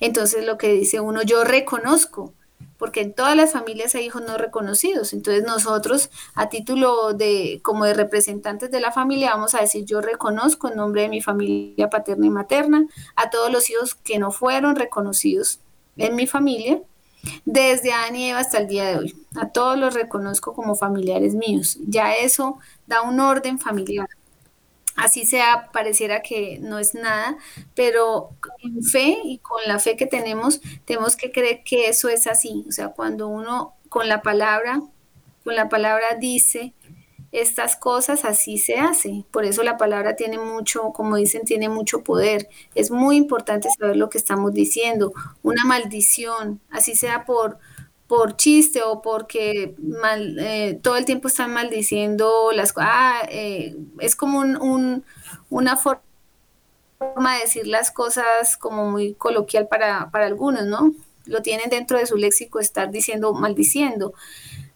[0.01, 2.33] entonces lo que dice uno, yo reconozco
[2.79, 5.13] porque en todas las familias hay hijos no reconocidos.
[5.13, 10.01] Entonces nosotros, a título de como de representantes de la familia, vamos a decir, yo
[10.01, 14.33] reconozco en nombre de mi familia paterna y materna a todos los hijos que no
[14.33, 15.61] fueron reconocidos
[15.97, 16.81] en mi familia,
[17.45, 19.17] desde Adán y Eva hasta el día de hoy.
[19.37, 21.79] A todos los reconozco como familiares míos.
[21.87, 24.09] Ya eso da un orden familiar
[24.97, 27.37] así sea, pareciera que no es nada,
[27.75, 28.31] pero
[28.63, 32.65] en fe y con la fe que tenemos, tenemos que creer que eso es así.
[32.69, 34.83] O sea, cuando uno con la palabra,
[35.45, 36.75] con la palabra dice
[37.35, 39.25] estas cosas, así se hace.
[39.33, 42.49] Por eso la palabra tiene mucho, como dicen, tiene mucho poder.
[42.77, 45.13] Es muy importante saber lo que estamos diciendo.
[45.43, 47.59] Una maldición, así sea por
[48.17, 52.91] por chiste o porque mal, eh, todo el tiempo están maldiciendo las cosas.
[52.93, 55.05] Ah, eh, es como un,
[55.51, 56.01] una forma
[57.35, 60.95] de decir las cosas como muy coloquial para, para algunos, ¿no?
[61.27, 64.15] Lo tienen dentro de su léxico estar diciendo, maldiciendo.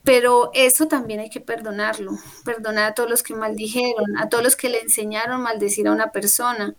[0.03, 2.13] Pero eso también hay que perdonarlo,
[2.45, 6.11] perdonar a todos los que maldijeron, a todos los que le enseñaron maldecir a una
[6.11, 6.75] persona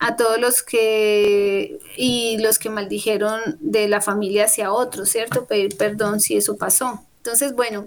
[0.00, 5.46] a todos los que y los que maldijeron de la familia hacia otros, ¿cierto?
[5.46, 7.04] Pedir perdón si eso pasó.
[7.18, 7.86] Entonces, bueno,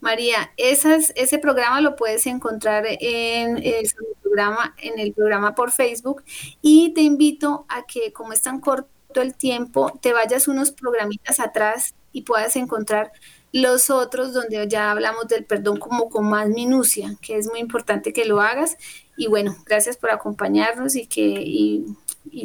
[0.00, 3.86] María, esas, ese programa lo puedes encontrar en, el
[4.22, 6.22] programa, en el programa por Facebook
[6.60, 11.40] y te invito a que como es tan corto el tiempo, te vayas unos programitas
[11.40, 13.12] atrás y puedas encontrar
[13.52, 18.12] los otros donde ya hablamos del perdón como con más minucia, que es muy importante
[18.12, 18.76] que lo hagas.
[19.16, 21.86] Y bueno, gracias por acompañarnos y que y,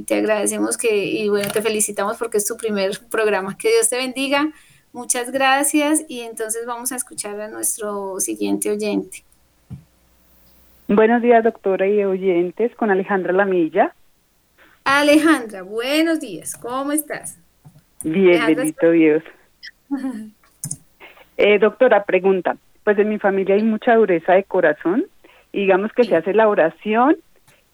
[0.05, 3.58] te agradecemos que y bueno, te felicitamos porque es tu primer programa.
[3.58, 4.51] Que Dios te bendiga.
[4.91, 9.23] Muchas gracias y entonces vamos a escuchar a nuestro siguiente oyente.
[10.88, 13.93] Buenos días, doctora y oyentes, con Alejandra Lamilla.
[14.84, 17.38] Alejandra, buenos días, ¿cómo estás?
[18.03, 19.23] Bien, bendito Dios.
[21.38, 25.05] eh, doctora, pregunta, pues en mi familia hay mucha dureza de corazón
[25.51, 27.17] y digamos que se hace la oración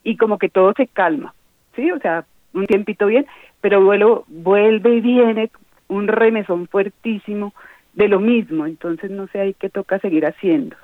[0.04, 1.34] y como que todo se calma,
[1.76, 1.92] ¿sí?
[1.92, 3.26] O sea, un tiempito bien,
[3.62, 5.50] pero luego vuelve y viene
[5.88, 7.54] un remesón fuertísimo
[7.94, 10.76] de lo mismo, entonces no sé ahí qué toca seguir haciendo.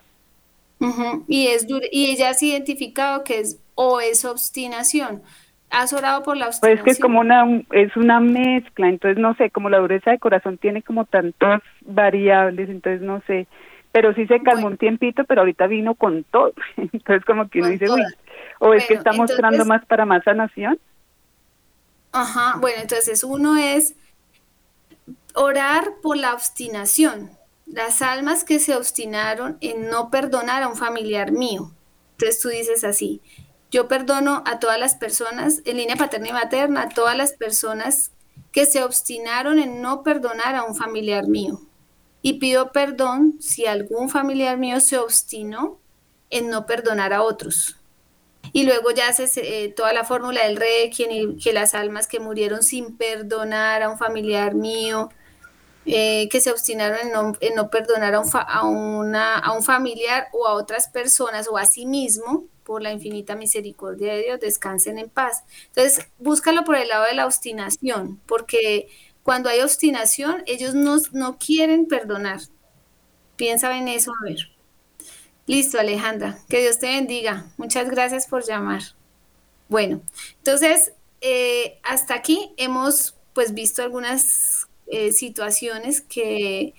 [1.28, 5.22] Y es y ella has identificado que es o es obstinación.
[5.70, 6.84] ¿Has orado por la obstinación?
[6.84, 10.20] Pues que es como una es una mezcla, entonces no sé, como la dureza de
[10.20, 13.48] corazón tiene como tantas variables, entonces no sé,
[13.92, 16.54] pero sí se calmó un tiempito, pero ahorita vino con todo.
[16.78, 18.04] Entonces como que uno dice, uy,
[18.60, 20.80] o es que está mostrando más para más sanación.
[22.14, 23.96] Ajá, bueno, entonces uno es
[25.34, 27.32] orar por la obstinación,
[27.66, 31.72] las almas que se obstinaron en no perdonar a un familiar mío.
[32.14, 33.22] Entonces tú dices así,
[33.72, 38.12] yo perdono a todas las personas, en línea paterna y materna, a todas las personas
[38.52, 41.62] que se obstinaron en no perdonar a un familiar mío.
[42.22, 45.80] Y pido perdón si algún familiar mío se obstinó
[46.30, 47.78] en no perdonar a otros.
[48.54, 52.20] Y luego ya haces eh, toda la fórmula del requiem y que las almas que
[52.20, 55.10] murieron sin perdonar a un familiar mío,
[55.86, 57.00] eh, que se obstinaron
[57.40, 61.58] en no, perdonar a un, a, una, a un familiar o a otras personas o
[61.58, 65.44] a sí mismo, por la infinita misericordia de Dios, descansen en paz.
[65.68, 68.88] Entonces, búscalo por el lado de la obstinación, porque
[69.24, 72.42] cuando hay obstinación, ellos no, no quieren perdonar.
[73.36, 74.52] Piensa en eso, a ver.
[75.48, 76.40] Listo, Alejandra.
[76.48, 77.52] Que Dios te bendiga.
[77.58, 78.82] Muchas gracias por llamar.
[79.68, 80.02] Bueno,
[80.38, 86.74] entonces, eh, hasta aquí hemos pues visto algunas eh, situaciones que,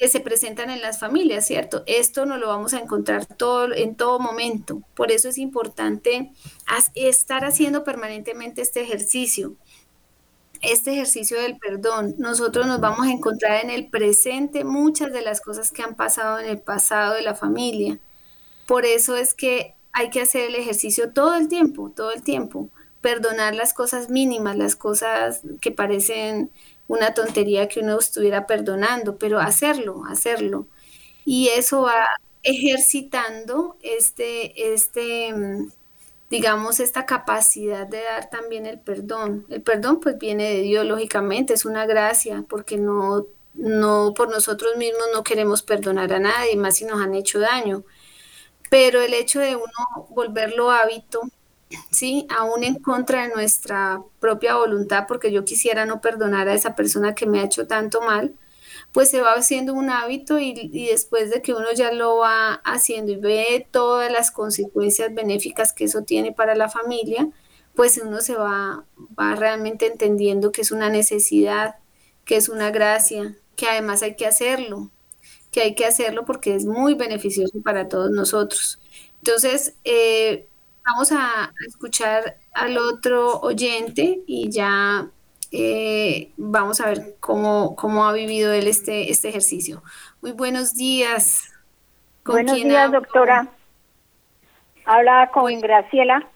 [0.00, 1.82] se presentan en las familias, ¿cierto?
[1.86, 4.80] Esto no lo vamos a encontrar todo, en todo momento.
[4.94, 6.30] Por eso es importante
[6.94, 9.56] estar haciendo permanentemente este ejercicio,
[10.62, 12.14] este ejercicio del perdón.
[12.18, 16.38] Nosotros nos vamos a encontrar en el presente muchas de las cosas que han pasado
[16.38, 17.98] en el pasado de la familia.
[18.66, 22.68] Por eso es que hay que hacer el ejercicio todo el tiempo, todo el tiempo.
[23.00, 26.50] Perdonar las cosas mínimas, las cosas que parecen
[26.88, 30.66] una tontería que uno estuviera perdonando, pero hacerlo, hacerlo.
[31.24, 32.06] Y eso va
[32.42, 35.70] ejercitando este, este, mm,
[36.30, 39.46] digamos, esta capacidad de dar también el perdón.
[39.48, 44.76] El perdón pues viene de Dios, lógicamente, es una gracia, porque no, no por nosotros
[44.76, 47.84] mismos no queremos perdonar a nadie, más si nos han hecho daño.
[48.70, 51.22] Pero el hecho de uno volverlo hábito,
[51.90, 52.26] ¿sí?
[52.30, 57.14] Aún en contra de nuestra propia voluntad, porque yo quisiera no perdonar a esa persona
[57.14, 58.34] que me ha hecho tanto mal,
[58.92, 63.12] pues se va haciendo un hábito y, después de que uno ya lo va haciendo
[63.12, 67.28] y ve todas las consecuencias benéficas que eso tiene para la familia,
[67.74, 68.84] pues uno se va,
[69.18, 71.76] va realmente entendiendo que es una necesidad,
[72.24, 74.90] que es una gracia, que además hay que hacerlo,
[75.50, 78.80] que hay que hacerlo porque es muy beneficioso para todos nosotros.
[79.18, 80.48] Entonces, eh,
[80.84, 85.10] vamos a escuchar al otro oyente y ya
[85.50, 89.82] eh, vamos a ver cómo, cómo ha vivido él este, este ejercicio.
[90.20, 91.52] Muy buenos días.
[92.24, 93.48] buenos días, doctora.
[94.84, 96.26] Habla con Graciela.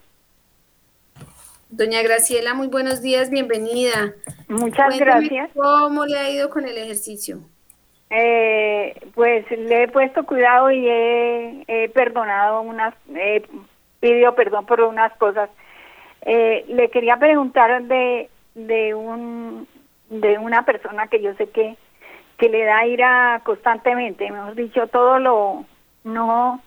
[1.71, 4.13] Doña Graciela, muy buenos días, bienvenida.
[4.49, 5.51] Muchas gracias.
[5.55, 7.41] ¿Cómo le ha ido con el ejercicio?
[8.11, 13.43] Eh, pues le he puesto cuidado y he, perdonado unas, he
[14.01, 15.49] pidió perdón por unas cosas.
[16.21, 19.67] Eh, le quería preguntar de, de un
[20.09, 21.77] de una persona que yo sé que
[22.37, 25.65] que le da ira constantemente, mejor dicho, todo lo
[26.05, 26.61] no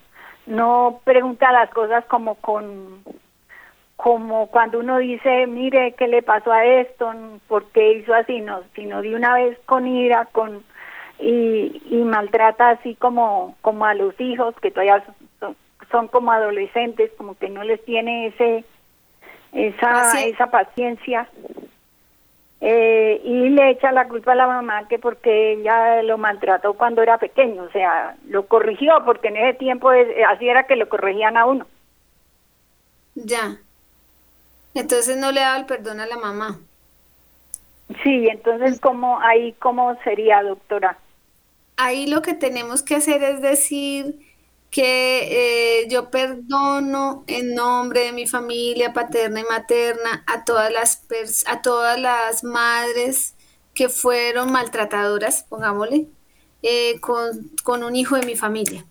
[0.45, 3.03] no pregunta las cosas como con
[3.97, 7.13] como cuando uno dice, mire, ¿qué le pasó a esto?
[7.47, 8.41] ¿Por qué hizo así?
[8.41, 10.63] No, sino de una vez con ira, con
[11.19, 15.03] y, y maltrata así como como a los hijos que todavía
[15.91, 18.65] son como adolescentes, como que no les tiene ese
[19.53, 21.27] esa esa paciencia
[22.67, 27.03] eh, y le echa la culpa a la mamá que porque ella lo maltrató cuando
[27.03, 29.91] era pequeño, o sea, lo corrigió porque en ese tiempo
[30.27, 31.67] así era que lo corregían a uno.
[33.13, 33.57] Ya.
[34.73, 36.59] Entonces no le daba el perdón a la mamá.
[38.01, 40.97] Sí, entonces cómo ahí cómo sería, doctora.
[41.77, 44.15] Ahí lo que tenemos que hacer es decir
[44.75, 51.01] que eh, yo perdono en nombre de mi familia paterna y materna a todas las
[51.47, 53.35] a todas las madres
[53.73, 56.09] que fueron maltratadoras, pongámosle,
[56.61, 58.85] eh, con, con un hijo de mi familia.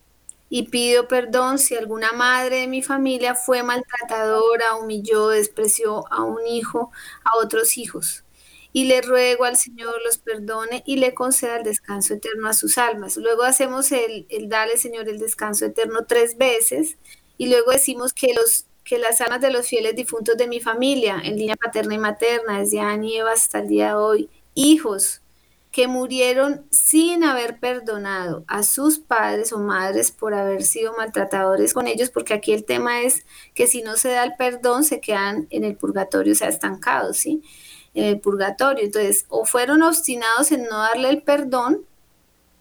[0.48, 6.46] Y pido perdón si alguna madre de mi familia fue maltratadora, humilló, despreció a un
[6.46, 6.92] hijo,
[7.24, 8.23] a otros hijos
[8.74, 12.76] y le ruego al Señor los perdone y le conceda el descanso eterno a sus
[12.76, 13.16] almas.
[13.16, 16.98] Luego hacemos el, el dale, Señor, el descanso eterno tres veces
[17.38, 21.20] y luego decimos que, los, que las almas de los fieles difuntos de mi familia,
[21.22, 25.20] en línea paterna y materna, desde Adán y Eva hasta el día de hoy, hijos
[25.70, 31.86] que murieron sin haber perdonado a sus padres o madres por haber sido maltratadores con
[31.86, 35.46] ellos, porque aquí el tema es que si no se da el perdón se quedan
[35.50, 37.42] en el purgatorio, o sea, estancados, ¿sí?
[37.94, 38.84] En el purgatorio.
[38.84, 41.86] Entonces, o fueron obstinados en no darle el perdón,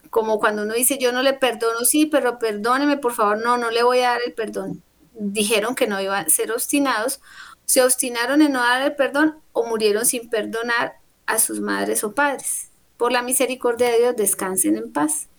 [0.10, 3.72] como cuando uno dice, yo no le perdono, sí, pero perdóneme, por favor, no, no
[3.72, 4.84] le voy a dar el perdón.
[5.14, 7.20] Dijeron que no iban a ser obstinados,
[7.66, 12.14] se obstinaron en no dar el perdón o murieron sin perdonar a sus madres o
[12.14, 12.70] padres.
[12.98, 15.30] Por la misericordia de Dios, descansen en paz.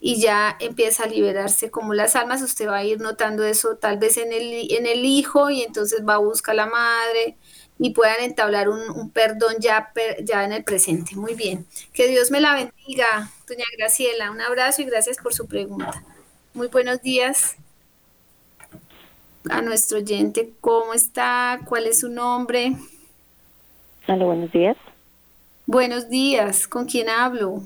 [0.00, 3.98] Y ya empieza a liberarse como las almas, usted va a ir notando eso tal
[3.98, 7.36] vez en el, en el hijo y entonces va a buscar a la madre,
[7.82, 9.90] y puedan entablar un, perdón ya,
[10.22, 11.16] ya en el presente.
[11.16, 11.64] Muy bien.
[11.94, 14.30] Que Dios me la bendiga, doña Graciela.
[14.30, 16.04] Un abrazo y gracias por su pregunta.
[16.52, 17.56] Muy buenos días
[19.48, 20.52] a nuestro oyente.
[20.60, 21.58] ¿Cómo está?
[21.66, 22.74] ¿Cuál es su nombre?
[24.06, 24.76] Hola, buenos días.
[25.64, 26.68] Buenos días.
[26.68, 27.62] ¿Con quién hablo?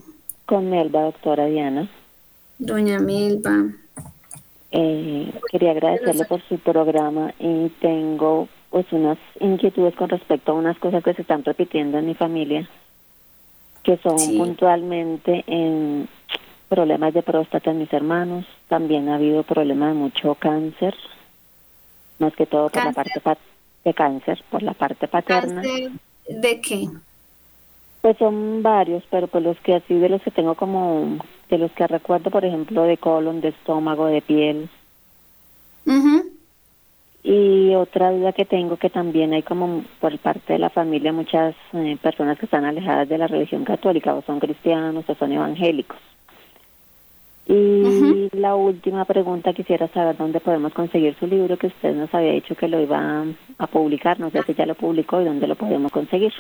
[0.46, 1.90] Con Melba, doctora Diana.
[2.60, 3.64] Doña Melba.
[4.70, 10.76] Eh, quería agradecerle por su programa y tengo pues unas inquietudes con respecto a unas
[10.78, 12.68] cosas que se están repitiendo en mi familia,
[13.84, 16.08] que son puntualmente en
[16.68, 20.92] problemas de próstata en mis hermanos, también ha habido problemas de mucho cáncer,
[22.18, 23.20] más que todo por la parte
[23.84, 25.62] de cáncer, por la parte paterna.
[26.28, 26.88] ¿De qué?
[28.00, 31.18] Pues son varios, pero pues los que así de los que tengo como,
[31.48, 34.68] de los que recuerdo, por ejemplo, de colon, de estómago, de piel.
[37.24, 41.54] Y otra duda que tengo que también hay como por parte de la familia muchas
[41.72, 45.96] eh, personas que están alejadas de la religión católica o son cristianos o son evangélicos.
[47.46, 52.32] Y la última pregunta quisiera saber dónde podemos conseguir su libro que usted nos había
[52.32, 53.24] dicho que lo iba
[53.58, 56.32] a publicar, no sé si ya lo publicó y dónde lo podemos conseguir.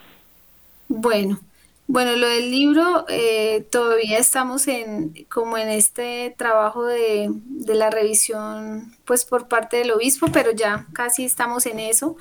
[0.88, 1.38] Bueno,
[1.86, 7.90] bueno, lo del libro, eh, todavía estamos en como en este trabajo de, de, la
[7.90, 12.16] revisión, pues por parte del obispo, pero ya casi estamos en eso.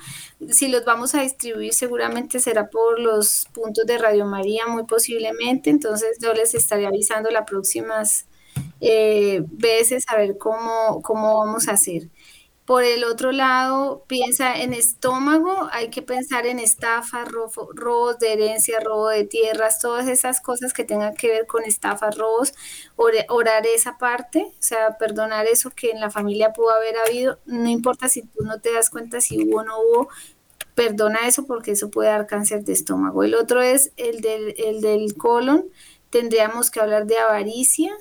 [0.50, 5.70] Si los vamos a distribuir, seguramente será por los puntos de Radio María, muy posiblemente.
[5.70, 8.26] Entonces yo les estaré avisando las próximas
[8.80, 12.10] eh, veces a ver cómo, cómo vamos a hacer.
[12.64, 18.80] Por el otro lado, piensa en estómago, hay que pensar en estafa, robos de herencia,
[18.80, 22.54] robo de tierras, todas esas cosas que tengan que ver con estafas, robos,
[22.96, 27.68] orar esa parte, o sea, perdonar eso que en la familia pudo haber habido, no
[27.68, 30.08] importa si tú no te das cuenta si hubo o no hubo,
[30.74, 33.24] perdona eso porque eso puede dar cáncer de estómago.
[33.24, 35.66] El otro es el del, el del colon,
[36.10, 37.92] tendríamos que hablar de avaricia,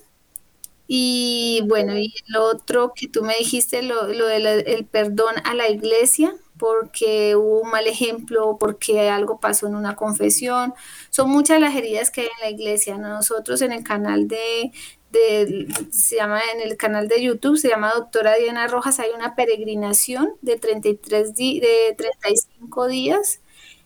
[0.88, 5.69] y bueno, y lo otro que tú me dijiste, lo, lo del perdón a la
[5.69, 10.73] iglesia, porque hubo un mal ejemplo, porque algo pasó en una confesión.
[11.09, 12.97] Son muchas las heridas que hay en la iglesia.
[12.97, 14.71] Nosotros en el canal de,
[15.11, 19.36] de, se llama en el canal de YouTube, se llama Doctora Diana Rojas, hay una
[19.36, 23.41] peregrinación de 33 de 35 días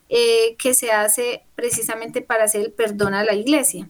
[0.09, 3.89] eh, que se hace precisamente para hacer el perdón a la iglesia.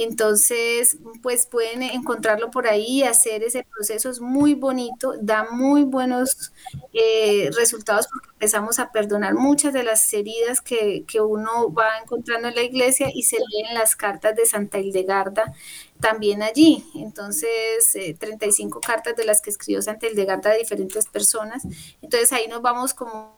[0.00, 6.52] Entonces, pues pueden encontrarlo por ahí, hacer ese proceso es muy bonito, da muy buenos
[6.92, 12.54] eh, resultados porque empezamos a perdonar muchas de las heridas que, uno va encontrando en
[12.54, 15.52] la iglesia y se leen las cartas de Santa Hildegarda
[15.98, 16.84] también allí.
[16.94, 21.64] Entonces, 35 eh, cartas de las que escribió Santa Hildegarda de diferentes personas.
[22.02, 23.34] Entonces ahí nos vamos como,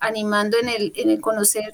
[0.00, 1.72] animando en el, en el conocer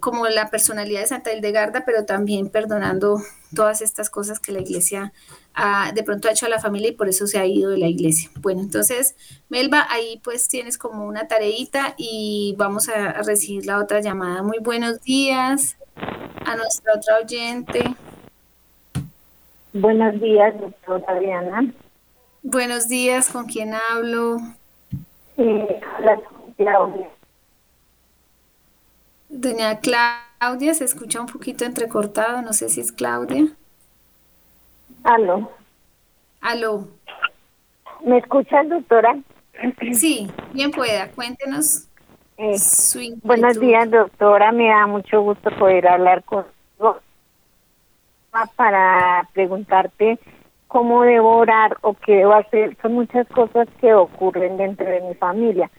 [0.00, 3.20] como la personalidad de Santa Hildegarda, pero también perdonando
[3.54, 5.12] todas estas cosas que la iglesia
[5.54, 7.78] ha, de pronto ha hecho a la familia y por eso se ha ido de
[7.78, 8.30] la iglesia.
[8.40, 9.14] Bueno, entonces,
[9.48, 14.42] Melba, ahí pues tienes como una tareita y vamos a, recibir la otra llamada.
[14.42, 17.94] Muy buenos días a nuestra otra oyente.
[19.72, 21.72] Buenos días, doctora Adriana.
[22.42, 24.38] Buenos días, ¿con quién hablo?
[25.36, 25.80] Eh,
[26.56, 27.08] Claudia.
[29.36, 33.48] Doña Claudia, se escucha un poquito entrecortado, no sé si es Claudia.
[35.02, 35.50] Aló.
[36.40, 36.86] Aló.
[38.04, 39.16] ¿Me escucha, doctora?
[39.92, 41.88] Sí, bien pueda, cuéntenos
[42.36, 46.44] eh, su Buenos días, doctora, me da mucho gusto poder hablar con
[48.56, 50.18] para preguntarte
[50.68, 52.76] cómo debo orar o qué debo hacer.
[52.82, 55.70] Son muchas cosas que ocurren dentro de mi familia.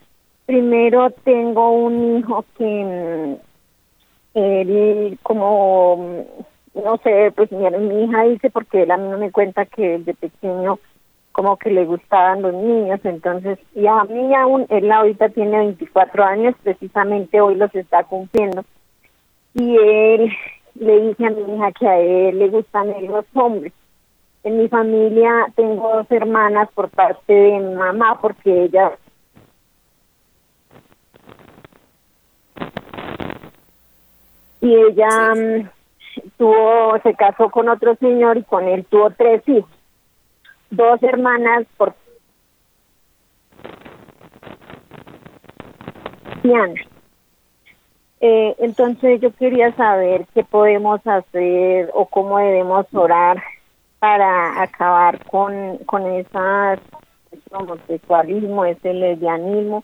[0.45, 3.37] Primero tengo un hijo que
[4.33, 9.07] mm, él como mm, no sé, pues mi, mi hija dice porque él a mí
[9.07, 10.79] no me cuenta que de pequeño
[11.31, 16.23] como que le gustaban los niños, entonces, y a mí aún, él ahorita tiene 24
[16.23, 18.63] años, precisamente hoy los está cumpliendo,
[19.53, 20.31] y él
[20.75, 23.73] le dice a mi hija que a él le gustan los hombres.
[24.45, 28.93] En mi familia tengo dos hermanas por parte de mi mamá, porque ella
[34.65, 35.69] y ella mm,
[36.37, 39.69] tuvo se casó con otro señor y con él tuvo tres hijos
[40.71, 41.93] dos hermanas por
[48.21, 53.41] eh, entonces yo quería saber qué podemos hacer o cómo debemos orar
[53.99, 56.79] para acabar con, con esas
[57.51, 59.83] homosexualismo, ese lesbianismo.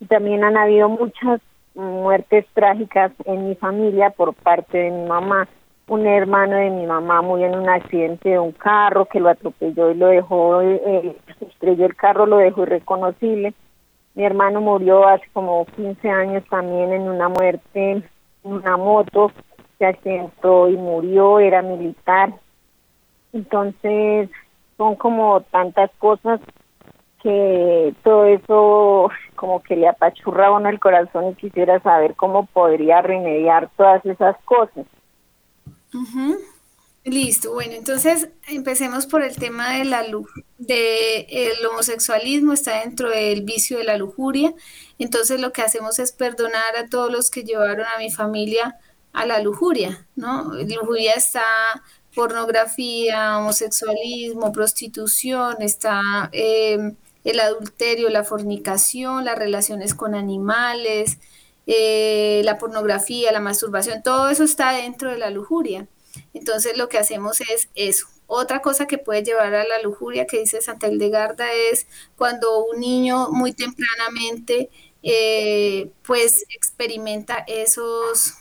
[0.00, 1.40] Y también han habido muchas
[1.74, 5.48] muertes trágicas en mi familia por parte de mi mamá
[5.90, 9.90] un hermano de mi mamá murió en un accidente de un carro que lo atropelló
[9.90, 13.54] y lo dejó, eh, estrelló el carro, lo dejó irreconocible.
[14.14, 18.04] Mi hermano murió hace como 15 años también en una muerte en
[18.44, 19.32] una moto,
[19.78, 22.34] se accidentó y murió, era militar.
[23.32, 24.30] Entonces,
[24.76, 26.40] son como tantas cosas
[27.22, 33.02] que todo eso como que le apachurra uno el corazón y quisiera saber cómo podría
[33.02, 34.86] remediar todas esas cosas.
[37.04, 40.04] Listo, bueno, entonces empecemos por el tema de la
[40.58, 44.52] de el homosexualismo está dentro del vicio de la lujuria.
[44.98, 48.76] Entonces lo que hacemos es perdonar a todos los que llevaron a mi familia
[49.12, 50.52] a la lujuria, ¿no?
[50.52, 51.42] Lujuria está
[52.14, 56.00] pornografía, homosexualismo, prostitución, está
[56.32, 61.18] em, el adulterio, la fornicación, las relaciones con animales,
[61.66, 65.86] eh, la pornografía, la masturbación, todo eso está dentro de la lujuria.
[66.34, 68.06] Entonces lo que hacemos es eso.
[68.26, 72.80] Otra cosa que puede llevar a la lujuria que dice Santa Hildegarda es cuando un
[72.80, 74.70] niño muy tempranamente
[75.02, 78.34] eh, pues experimenta esos,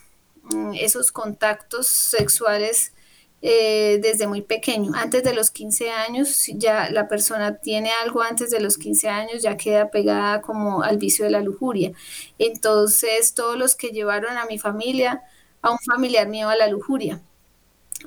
[0.43, 2.93] mm, esos contactos sexuales
[3.41, 4.91] eh, desde muy pequeño.
[4.95, 9.41] Antes de los 15 años, ya la persona tiene algo antes de los 15 años,
[9.41, 11.93] ya queda pegada como al vicio de la lujuria.
[12.37, 15.21] Entonces, todos los que llevaron a mi familia,
[15.61, 17.21] a un familiar mío a la lujuria.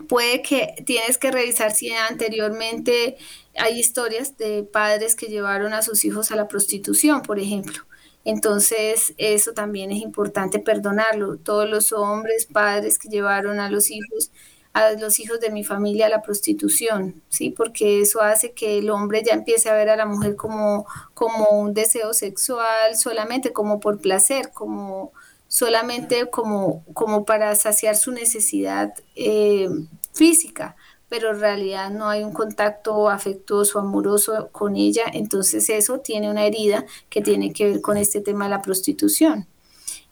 [0.09, 3.17] Puede que tienes que revisar si anteriormente
[3.57, 7.85] hay historias de padres que llevaron a sus hijos a la prostitución, por ejemplo.
[8.25, 11.37] Entonces, eso también es importante perdonarlo.
[11.39, 14.31] Todos los hombres, padres que llevaron a los hijos
[14.73, 17.51] a los hijos de mi familia a la prostitución, ¿sí?
[17.51, 21.51] Porque eso hace que el hombre ya empiece a ver a la mujer como, como
[21.51, 25.13] un deseo sexual, solamente como por placer, como
[25.49, 29.69] solamente como, como para saciar su necesidad eh,
[30.15, 30.77] física,
[31.11, 36.47] pero en realidad no hay un contacto afectuoso, amoroso con ella, entonces eso tiene una
[36.47, 39.47] herida que tiene que ver con este tema de la prostitución.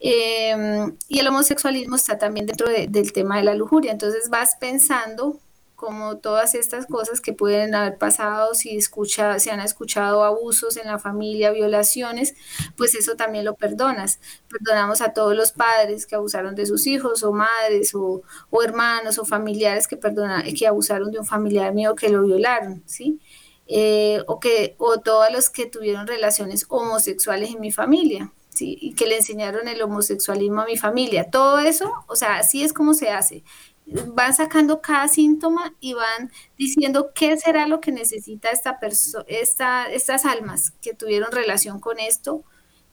[0.00, 3.92] Em, y el homosexualismo está también dentro del tema de la lujuria.
[3.92, 5.38] Entonces vas pensando
[5.80, 10.86] como todas estas cosas que pueden haber pasado, si escucha, se han escuchado abusos en
[10.86, 12.34] la familia, violaciones,
[12.76, 14.20] pues eso también lo perdonas.
[14.50, 18.22] Perdonamos a todos los padres que abusaron de sus hijos o madres o,
[18.62, 23.18] hermanos o familiares que, perdona, que abusaron de un familiar mío que lo violaron, ¿sí?
[23.66, 29.06] Eh, o, que, o todos los que tuvieron relaciones homosexuales en mi familia, y que
[29.06, 31.30] le enseñaron el homosexualismo a mi familia.
[31.30, 33.44] Todo eso, o sea, así es como se hace.
[33.86, 39.90] Van sacando cada síntoma y van diciendo qué será lo que necesita esta persona, esta,
[39.90, 42.44] estas almas que tuvieron relación con esto,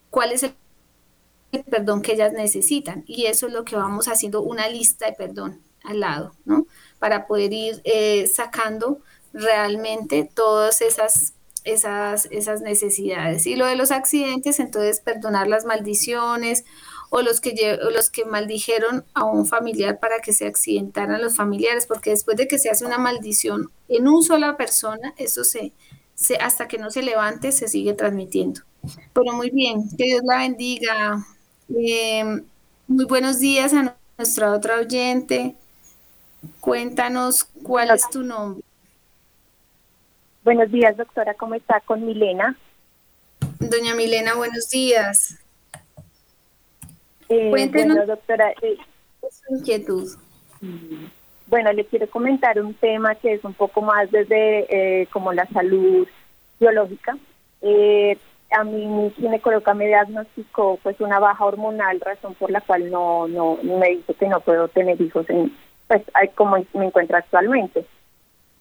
[0.10, 0.56] cuál es el
[1.70, 3.04] perdón que ellas necesitan.
[3.08, 6.66] Y eso es lo que vamos haciendo, una lista de perdón al lado, ¿no?
[7.00, 9.02] Para poder ir eh, sacando
[9.34, 11.34] realmente todas esas
[11.68, 13.46] esas, esas necesidades.
[13.46, 16.66] Y lo de los accidentes, entonces perdonar las maldiciones
[17.10, 21.86] o los que, los que maldijeron a un familiar para que se accidentaran los familiares,
[21.86, 25.74] porque después de que se hace una maldición en una sola persona, eso se,
[26.16, 28.62] se, hasta que no se levante se sigue transmitiendo.
[29.14, 31.26] Pero muy bien, que Dios la bendiga.
[31.70, 32.42] Eh,
[32.88, 35.56] muy buenos días a nuestra otra oyente.
[36.60, 38.64] Cuéntanos cuál es tu nombre.
[40.48, 41.82] Buenos días, doctora, ¿cómo está?
[41.82, 42.56] Con Milena.
[43.60, 45.38] Doña Milena, buenos días.
[47.28, 48.54] Eh, Cuéntenos, doctora.
[48.62, 48.78] Eh,
[49.30, 50.10] su inquietud.
[51.48, 55.46] Bueno, le quiero comentar un tema que es un poco más desde eh, como la
[55.48, 56.08] salud
[56.62, 57.18] biológica.
[57.62, 58.18] Eh,
[58.58, 63.28] a mí mi ginecóloga me diagnosticó pues una baja hormonal, razón por la cual no
[63.28, 65.54] no me dijo que no puedo tener hijos en
[65.90, 66.04] pues
[66.36, 67.86] como me encuentro actualmente.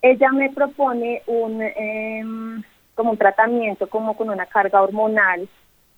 [0.03, 2.63] Ella me propone un em,
[2.95, 5.49] como un tratamiento como con una carga hormonal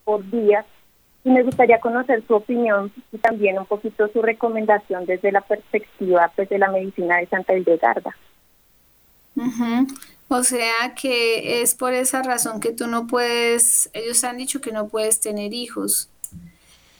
[0.04, 0.64] por día
[1.24, 6.32] y me gustaría conocer su opinión y también un poquito su recomendación desde la perspectiva
[6.34, 8.16] pues de la medicina de Santa Hildegarda.
[10.28, 14.72] O sea que es por esa razón que tú no puedes, ellos han dicho que
[14.72, 16.10] no puedes tener hijos.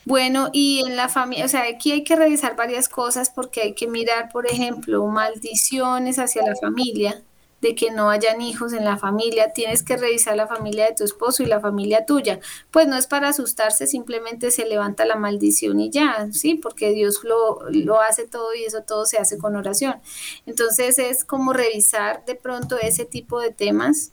[0.08, 3.74] Bueno, y en la familia, o sea, aquí hay que revisar varias cosas porque hay
[3.74, 7.22] que mirar, por ejemplo, maldiciones hacia la familia
[7.60, 11.04] de que no hayan hijos en la familia, tienes que revisar la familia de tu
[11.04, 12.40] esposo y la familia tuya.
[12.70, 16.54] Pues no es para asustarse, simplemente se levanta la maldición y ya, ¿sí?
[16.54, 19.96] Porque Dios lo, lo hace todo y eso todo se hace con oración.
[20.46, 24.12] Entonces es como revisar de pronto ese tipo de temas.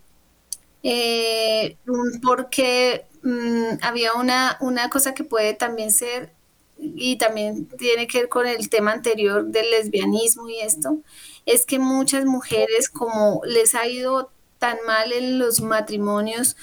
[0.83, 1.77] Eh,
[2.21, 6.34] porque mm, había una, una cosa que puede también ser
[6.78, 10.99] y también tiene que ver con el tema anterior del lesbianismo y esto,
[11.45, 16.55] es que muchas mujeres como les ha ido tan mal en los matrimonios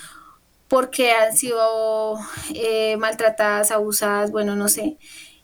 [0.69, 2.19] porque han sido
[2.55, 4.97] eh, maltratadas, abusadas, bueno, no sé.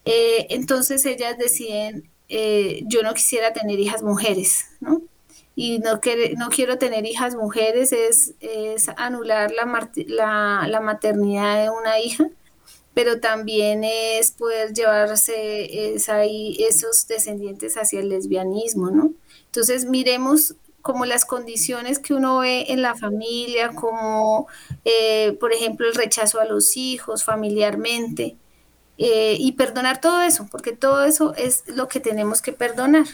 [0.07, 5.03] Eh, entonces ellas deciden, eh, yo no quisiera tener hijas mujeres, ¿no?
[5.61, 5.99] Y no,
[6.37, 12.29] no quiero tener hijas mujeres es, es anular la, la, maternidad de una hija
[12.95, 19.15] pero también es poder llevarse esos descendientes hacia el lesbianismo, ¿no?
[19.47, 24.47] Entonces, miremos como las condiciones que uno ve en la familia, como
[24.85, 28.37] eh, por ejemplo el rechazo a los hijos familiarmente,
[28.97, 33.07] eh, y perdonar todo eso, porque todo eso es lo que tenemos que perdonar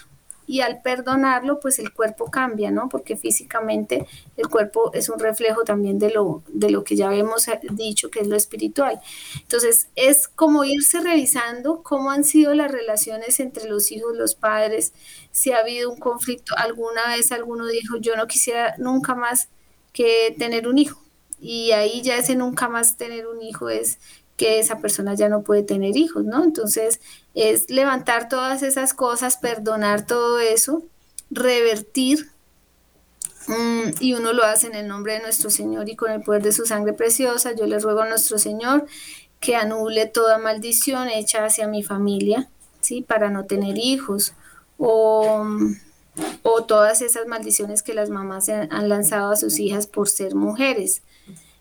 [0.47, 2.89] y al perdonarlo, pues el cuerpo cambia, ¿no?
[2.89, 7.47] Porque físicamente el cuerpo es un reflejo también de lo, de lo que ya hemos
[7.71, 9.01] dicho, que es lo espiritual.
[9.41, 14.93] Entonces, es como irse revisando cómo han sido las relaciones entre los hijos, los padres,
[15.31, 16.55] si ha habido un conflicto.
[16.57, 19.49] Alguna vez alguno dijo, yo no quisiera nunca más
[19.93, 21.01] que tener un hijo.
[21.41, 23.99] Y ahí ya ese nunca más tener un hijo es
[24.37, 26.43] que esa persona ya no puede tener hijos, ¿no?
[26.43, 27.01] Entonces,
[27.35, 30.83] es levantar todas esas cosas, perdonar todo eso,
[31.31, 32.31] revertir,
[33.47, 36.43] mm, y uno lo hace en el nombre de nuestro Señor y con el poder
[36.43, 37.53] de su sangre preciosa.
[37.53, 38.87] Yo le ruego a nuestro Señor
[39.41, 42.49] que anule toda maldición hecha hacia mi familia,
[42.81, 43.03] ¿sí?
[43.03, 44.35] Para no tener hijos,
[44.79, 45.47] o,
[46.43, 51.03] o todas esas maldiciones que las mamás han lanzado a sus hijas por ser mujeres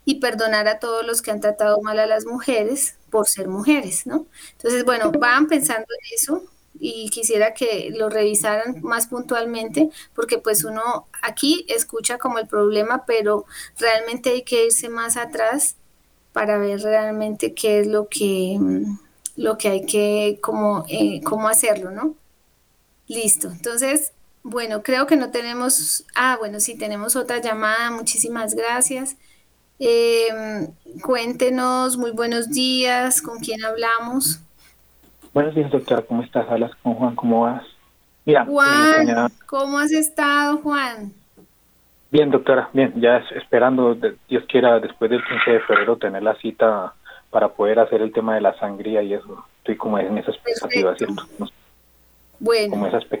[0.04, 4.06] y perdonar a todos los que han tratado mal a las mujeres por ser mujeres,
[4.06, 4.26] ¿no?
[4.52, 6.42] Entonces, bueno, van pensando en eso
[6.78, 13.04] y quisiera que lo revisaran más puntualmente, porque pues uno aquí escucha como el problema,
[13.06, 13.46] pero
[13.78, 15.76] realmente hay que irse más atrás
[16.32, 18.58] para ver realmente qué es lo que,
[19.36, 22.14] lo que hay que, como, eh, cómo hacerlo, ¿no?
[23.06, 23.48] Listo.
[23.50, 29.16] Entonces, bueno, creo que no tenemos, ah, bueno, sí tenemos otra llamada, muchísimas gracias.
[29.78, 30.68] Eh,
[31.02, 34.40] cuéntenos, muy buenos días, ¿con quién hablamos?
[35.32, 36.48] Buenos días, doctora, ¿cómo estás?
[36.48, 37.64] Hablas con Juan, ¿cómo vas?
[38.24, 41.12] Mira, Juan, ¿cómo has estado, Juan?
[42.10, 43.96] Bien, doctora, bien, ya esperando,
[44.28, 46.94] Dios quiera, después del 15 de febrero tener la cita
[47.30, 49.44] para poder hacer el tema de la sangría y eso.
[49.58, 51.26] Estoy como en esa expectativa, ¿cierto?
[52.38, 52.76] bueno,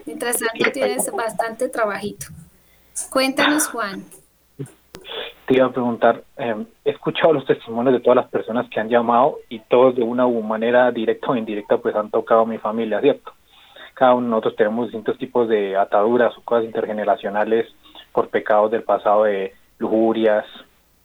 [0.06, 2.26] mientras tanto tienes bastante trabajito.
[3.10, 4.04] Cuéntanos, Juan
[5.46, 8.88] te iba a preguntar, em, he escuchado los testimonios de todas las personas que han
[8.88, 13.00] llamado y todos de una manera directa o indirecta pues han tocado a mi familia,
[13.00, 13.32] ¿cierto?
[13.94, 17.66] Cada uno de nosotros tenemos distintos tipos de ataduras o cosas intergeneracionales
[18.12, 20.46] por pecados del pasado de lujurias,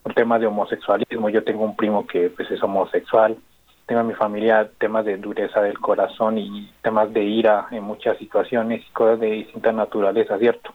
[0.02, 1.30] por temas de homosexualismo.
[1.30, 3.38] Yo tengo un primo que pues es homosexual,
[3.86, 8.18] tengo en mi familia temas de dureza del corazón y temas de ira en muchas
[8.18, 10.74] situaciones y cosas de distinta naturaleza, ¿cierto?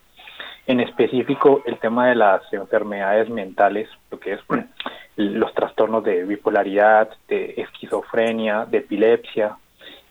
[0.66, 4.40] En específico el tema de las enfermedades mentales, lo que es
[5.16, 9.56] los trastornos de bipolaridad, de esquizofrenia, de epilepsia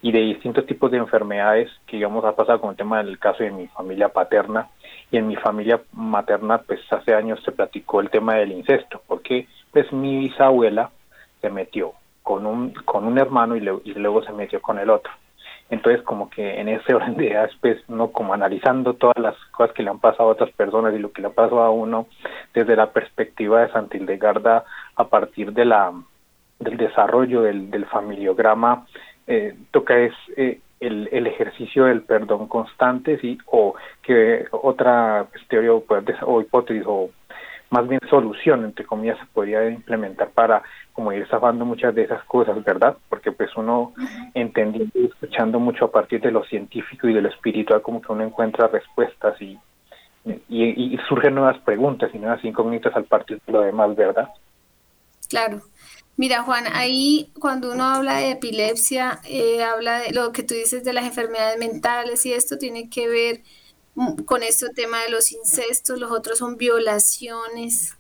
[0.02, 3.44] y de distintos tipos de enfermedades que digamos ha pasado con el tema del caso
[3.44, 4.70] de mi familia paterna.
[5.12, 9.48] Y en mi familia materna pues hace años se platicó el tema del incesto porque
[9.72, 10.90] pues mi bisabuela
[11.42, 11.94] se metió
[12.24, 15.12] con un con un hermano y luego se metió con el otro
[15.70, 19.74] entonces, como que en ese orden de ideas, pues, no como analizando todas las cosas
[19.74, 22.08] que le han pasado a otras personas y lo que le ha pasado a uno
[22.54, 25.92] desde la perspectiva de Santildegarda a partir de la
[26.60, 28.86] del desarrollo del, del familiograma,
[29.28, 35.46] eh, toca es eh, el, el, ejercicio del perdón constante, sí, o que otra pues,
[35.48, 37.10] teoría o hipótesis o
[37.74, 40.62] más bien solución, entre comillas, se podría implementar para
[40.94, 42.96] como ir zafando muchas de esas cosas, ¿verdad?
[43.10, 43.94] Porque pues uno
[44.36, 48.12] entendiendo y escuchando mucho a partir de lo científico y de lo espiritual, como que
[48.12, 49.58] uno encuentra respuestas y,
[50.24, 54.30] y, y surgen nuevas preguntas y nuevas incógnitas al partir de lo demás, ¿verdad?
[55.28, 55.62] Claro.
[56.16, 60.84] Mira, Juan, ahí cuando uno habla de epilepsia, eh, habla de lo que tú dices
[60.84, 63.42] de las enfermedades mentales y esto tiene que ver
[64.26, 67.96] con este tema de los incestos, los otros son violaciones,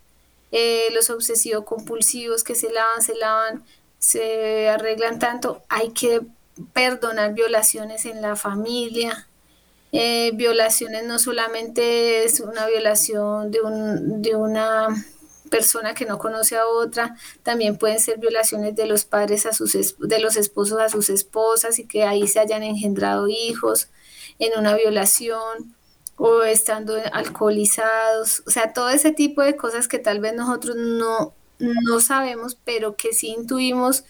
[0.52, 3.64] eh, los obsesivos compulsivos que se lavan, se lavan,
[4.00, 6.22] se arreglan tanto, hay que
[6.74, 9.28] perdonar violaciones en la familia.
[9.92, 14.88] Eh, violaciones no solamente es una violación de, un, de una
[15.52, 19.96] persona que no conoce a otra, también pueden ser violaciones de los padres a sus
[20.00, 23.90] de los esposos a sus esposas y que ahí se hayan engendrado hijos
[24.40, 25.76] en una violación
[26.18, 31.34] o estando alcoholizados, o sea, todo ese tipo de cosas que tal vez nosotros no,
[31.60, 34.04] no sabemos, pero que sí intuimos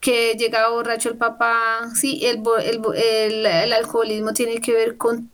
[0.00, 5.30] que llegaba borracho el papá, sí, el, el, el alcoholismo tiene que ver con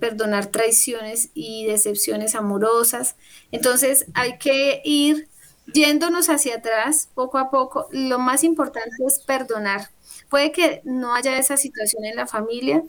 [0.00, 3.16] perdonar traiciones y decepciones amorosas.
[3.50, 5.28] Entonces hay que ir
[5.72, 7.88] yéndonos hacia atrás poco a poco.
[7.90, 9.90] Lo más importante es perdonar.
[10.28, 12.82] Puede que no haya esa situación en la familia,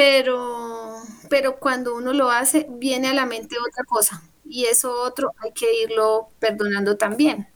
[0.00, 0.96] pero,
[1.28, 5.52] pero cuando uno lo hace, viene a la mente otra cosa y eso otro hay
[5.52, 7.48] que irlo perdonando también.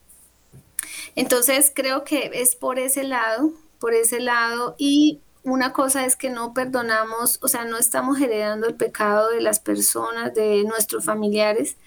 [1.15, 6.29] Entonces creo que es por ese lado, por ese lado y una cosa es que
[6.29, 11.77] no perdonamos, o sea, no estamos heredando el pecado de las personas, de nuestros familiares,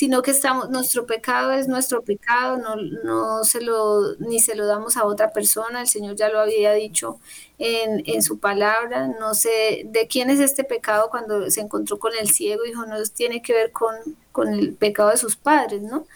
[0.00, 2.74] sino que estamos, nuestro pecado es nuestro pecado, no,
[3.04, 6.72] no se lo, ni se lo damos a otra persona, el Señor ya lo había
[6.72, 7.20] dicho
[7.58, 12.12] en, en su palabra, no sé de quién es este pecado cuando se encontró con
[12.18, 13.94] el ciego, dijo, no tiene que ver con,
[14.32, 16.06] con el pecado de sus padres, ¿no?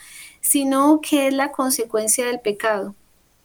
[0.40, 2.94] Sino que es la consecuencia del pecado.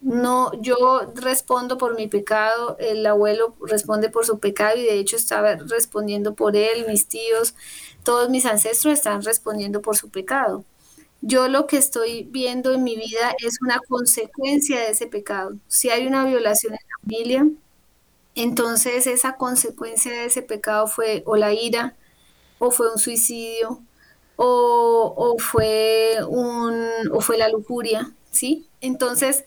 [0.02, 5.18] No, yo respondo por mi pecado, el abuelo responde por su pecado y de hecho
[5.18, 7.54] estaba respondiendo por él, mis tíos,
[8.04, 10.64] todos mis ancestros están respondiendo por su pecado.
[11.22, 15.56] Yo lo que estoy viendo en mi vida es una consecuencia de ese pecado.
[15.68, 17.48] Si hay una violación en la familia,
[18.36, 21.96] entonces esa consecuencia de ese pecado fue o la ira,
[22.60, 23.82] o fue un suicidio,
[24.38, 28.68] o, o fue un, o fue la lujuria, ¿sí?
[28.82, 29.46] Entonces,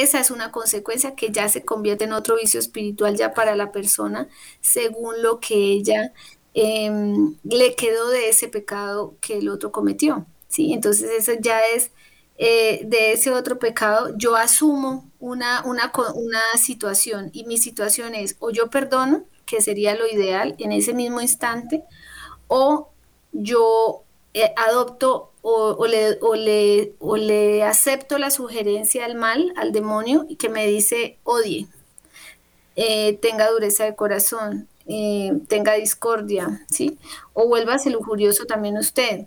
[0.00, 3.72] esa es una consecuencia que ya se convierte en otro vicio espiritual ya para la
[3.72, 4.28] persona,
[4.60, 6.12] según lo que ella
[6.54, 10.26] em, le quedó de ese pecado que el otro cometió.
[10.48, 10.72] ¿sí?
[10.72, 11.90] Entonces eso ya es
[12.38, 18.36] eh, de ese otro pecado, yo asumo una, una, una situación y mi situación es
[18.40, 21.84] o yo perdono, que sería lo ideal en ese mismo instante,
[22.48, 22.88] o
[23.32, 29.72] yo eh, adopto o, le, o, le, o, le, acepto la sugerencia al mal, al
[29.72, 31.66] demonio, y que me dice odie,
[32.76, 36.98] eh, tenga dureza de corazón, eh, tenga discordia, ¿sí?
[37.34, 39.26] O vuélvase lujurioso también usted.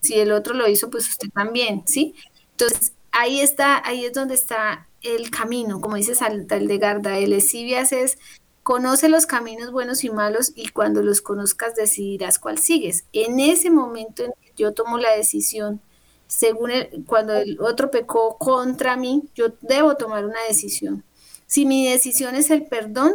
[0.00, 2.14] Si el otro lo hizo, pues usted también, ¿sí?
[2.52, 8.18] Entonces, ahí está, ahí es donde está el camino, como dice Saltaldegarda, el Esibias es
[8.66, 13.04] conoce los caminos buenos y malos y cuando los conozcas decidirás cuál sigues.
[13.12, 15.80] En ese momento en yo tomo la decisión,
[16.26, 16.72] según
[17.06, 21.04] cuando el otro pecó contra mí, yo debo tomar una decisión.
[21.46, 23.12] Si mi decisión es el perdón,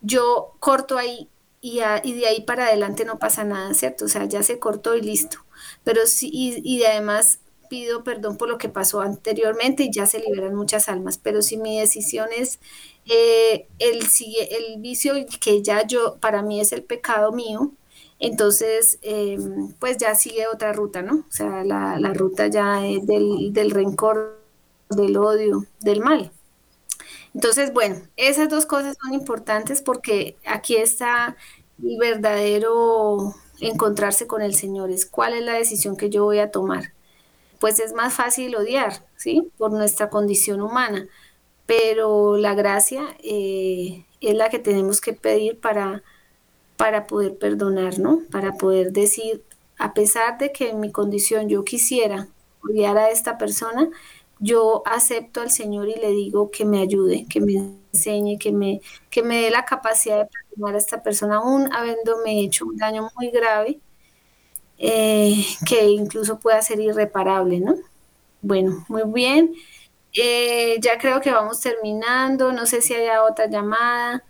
[0.00, 1.28] yo corto ahí
[1.60, 4.04] y, de ahí para adelante no pasa nada, ¿cierto?
[4.04, 5.38] O sea, ya se cortó y listo.
[5.82, 10.54] Pero sí, y además pido perdón por lo que pasó anteriormente y ya se liberan
[10.54, 11.18] muchas almas.
[11.18, 12.60] Pero si mi decisión es
[13.06, 14.00] eh, el,
[14.50, 17.72] el vicio que ya yo, para mí es el pecado mío,
[18.18, 21.16] entonces, em, pues ya sigue otra ruta, ¿no?
[21.28, 24.40] O sea, la, ruta ya es del, del, rencor,
[24.88, 26.32] del odio, del mal.
[27.34, 31.36] Entonces, bueno, esas dos cosas son importantes porque aquí está
[31.82, 36.50] el verdadero encontrarse con el Señor, es cuál es la decisión que yo voy a
[36.50, 36.92] tomar.
[37.58, 39.50] Pues es más fácil odiar, ¿sí?
[39.56, 41.08] Por nuestra condición humana,
[41.66, 46.02] pero la gracia eh, es la que tenemos que pedir para
[46.76, 48.22] para poder perdonar, ¿no?
[48.30, 49.44] Para poder decir,
[49.78, 52.28] a pesar de que en mi condición yo quisiera
[52.62, 53.90] odiar a esta persona,
[54.38, 57.54] yo acepto al Señor y le digo que me ayude, que me
[57.92, 58.80] enseñe, que me,
[59.10, 63.08] que me dé la capacidad de perdonar a esta persona, aún habiéndome hecho un daño
[63.16, 63.80] muy grave,
[64.78, 67.76] eh, que incluso pueda ser irreparable, ¿no?
[68.42, 69.54] Bueno, muy bien.
[70.14, 74.24] Eh, ya creo que vamos terminando, no sé si haya otra llamada.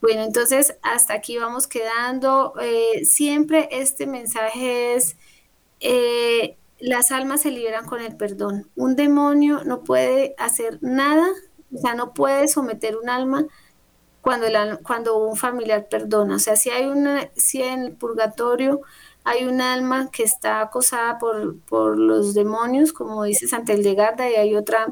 [0.00, 2.54] Bueno, entonces hasta aquí vamos quedando.
[2.60, 5.16] Eh, siempre este mensaje es,
[6.78, 8.70] las almas se liberan con el perdón.
[8.76, 11.28] Un demonio no puede hacer nada,
[11.74, 13.46] o sea, no puede someter un alma
[14.20, 14.46] cuando,
[14.82, 16.36] cuando un familiar perdona.
[16.36, 18.80] O sea, si hay una, si en el purgatorio
[19.24, 24.34] hay un alma que está acosada por, por los demonios, como dice Santa Eldegarda, y
[24.34, 24.86] hay otra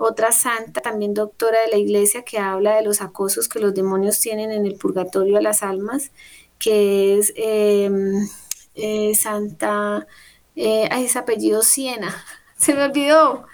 [0.00, 4.18] otra santa, también doctora de la iglesia, que habla de los acosos que los demonios
[4.18, 6.10] tienen en el purgatorio a las almas,
[6.58, 8.26] que es em,
[8.74, 10.06] eh, Santa,
[10.56, 12.14] eh, es apellido Siena,
[12.56, 13.46] se me olvidó,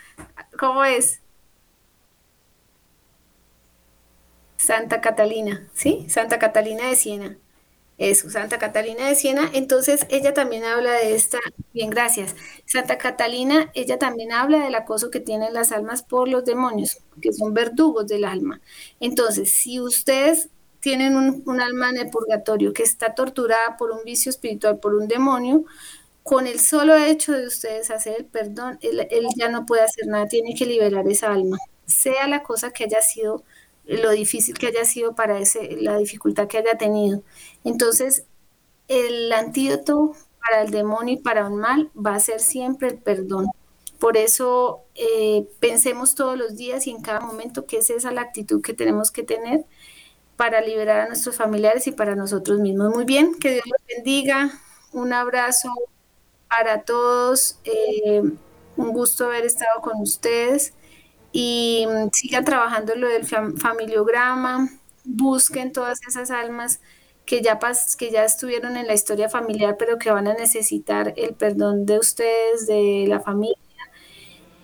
[0.59, 1.21] ¿cómo es?
[4.57, 6.07] Santa Catalina, ¿sí?
[6.09, 7.39] Santa Catalina de Siena.
[7.99, 9.51] Eso, Santa Catalina de Siena.
[9.55, 11.39] Entonces, ella también habla de esta,
[11.73, 12.35] bien, gracias.
[12.67, 17.33] Santa Catalina, ella también habla del acoso que tienen las almas por los demonios, que
[17.33, 18.61] son verdugos del alma.
[19.01, 24.31] Entonces, si ustedes tienen un, alma en el purgatorio que está torturada por un vicio
[24.31, 25.65] espiritual, por un demonio,
[26.23, 30.27] con el solo hecho de ustedes hacer el perdón, él ya no puede hacer nada,
[30.27, 33.43] tiene que liberar esa alma, sea la cosa que haya sido
[33.87, 37.23] lo difícil que haya sido para ese, la dificultad que haya tenido.
[37.67, 38.25] Entonces,
[38.89, 43.49] el antídoto para el demonio y para un mal va a ser siempre el perdón.
[43.99, 48.21] Por eso eh, pensemos todos los días y en cada momento que es esa la
[48.23, 49.65] actitud que tenemos que tener
[50.37, 52.95] para liberar a nuestros familiares y para nosotros mismos.
[52.95, 54.51] Muy bien, que Dios los bendiga.
[54.93, 55.71] Un abrazo
[56.49, 57.59] para todos.
[57.65, 58.23] Eh,
[58.77, 60.73] un gusto haber estado con ustedes
[61.33, 64.71] y mm, sigan trabajando lo del familiograma,
[65.05, 66.81] busquen todas esas almas
[67.27, 67.59] que ya,
[67.99, 71.99] que ya estuvieron en la historia familiar, pero que van a necesitar el perdón de
[71.99, 73.59] ustedes, de la familia,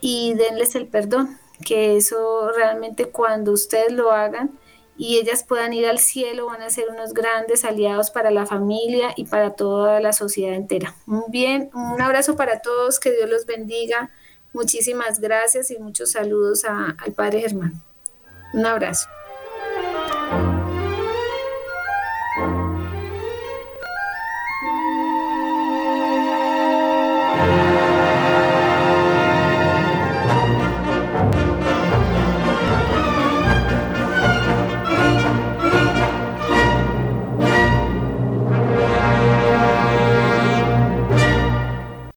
[0.01, 4.59] y denles el perdón, que eso realmente cuando ustedes lo hagan
[4.97, 9.13] y ellas puedan ir al cielo, van a ser unos grandes aliados para la familia
[9.17, 10.95] y para toda la sociedad entera.
[11.07, 14.11] Muy bien, un abrazo para todos, que Dios los bendiga.
[14.53, 17.83] Muchísimas gracias y muchos saludos al Padre Germán.
[18.53, 19.09] Un abrazo.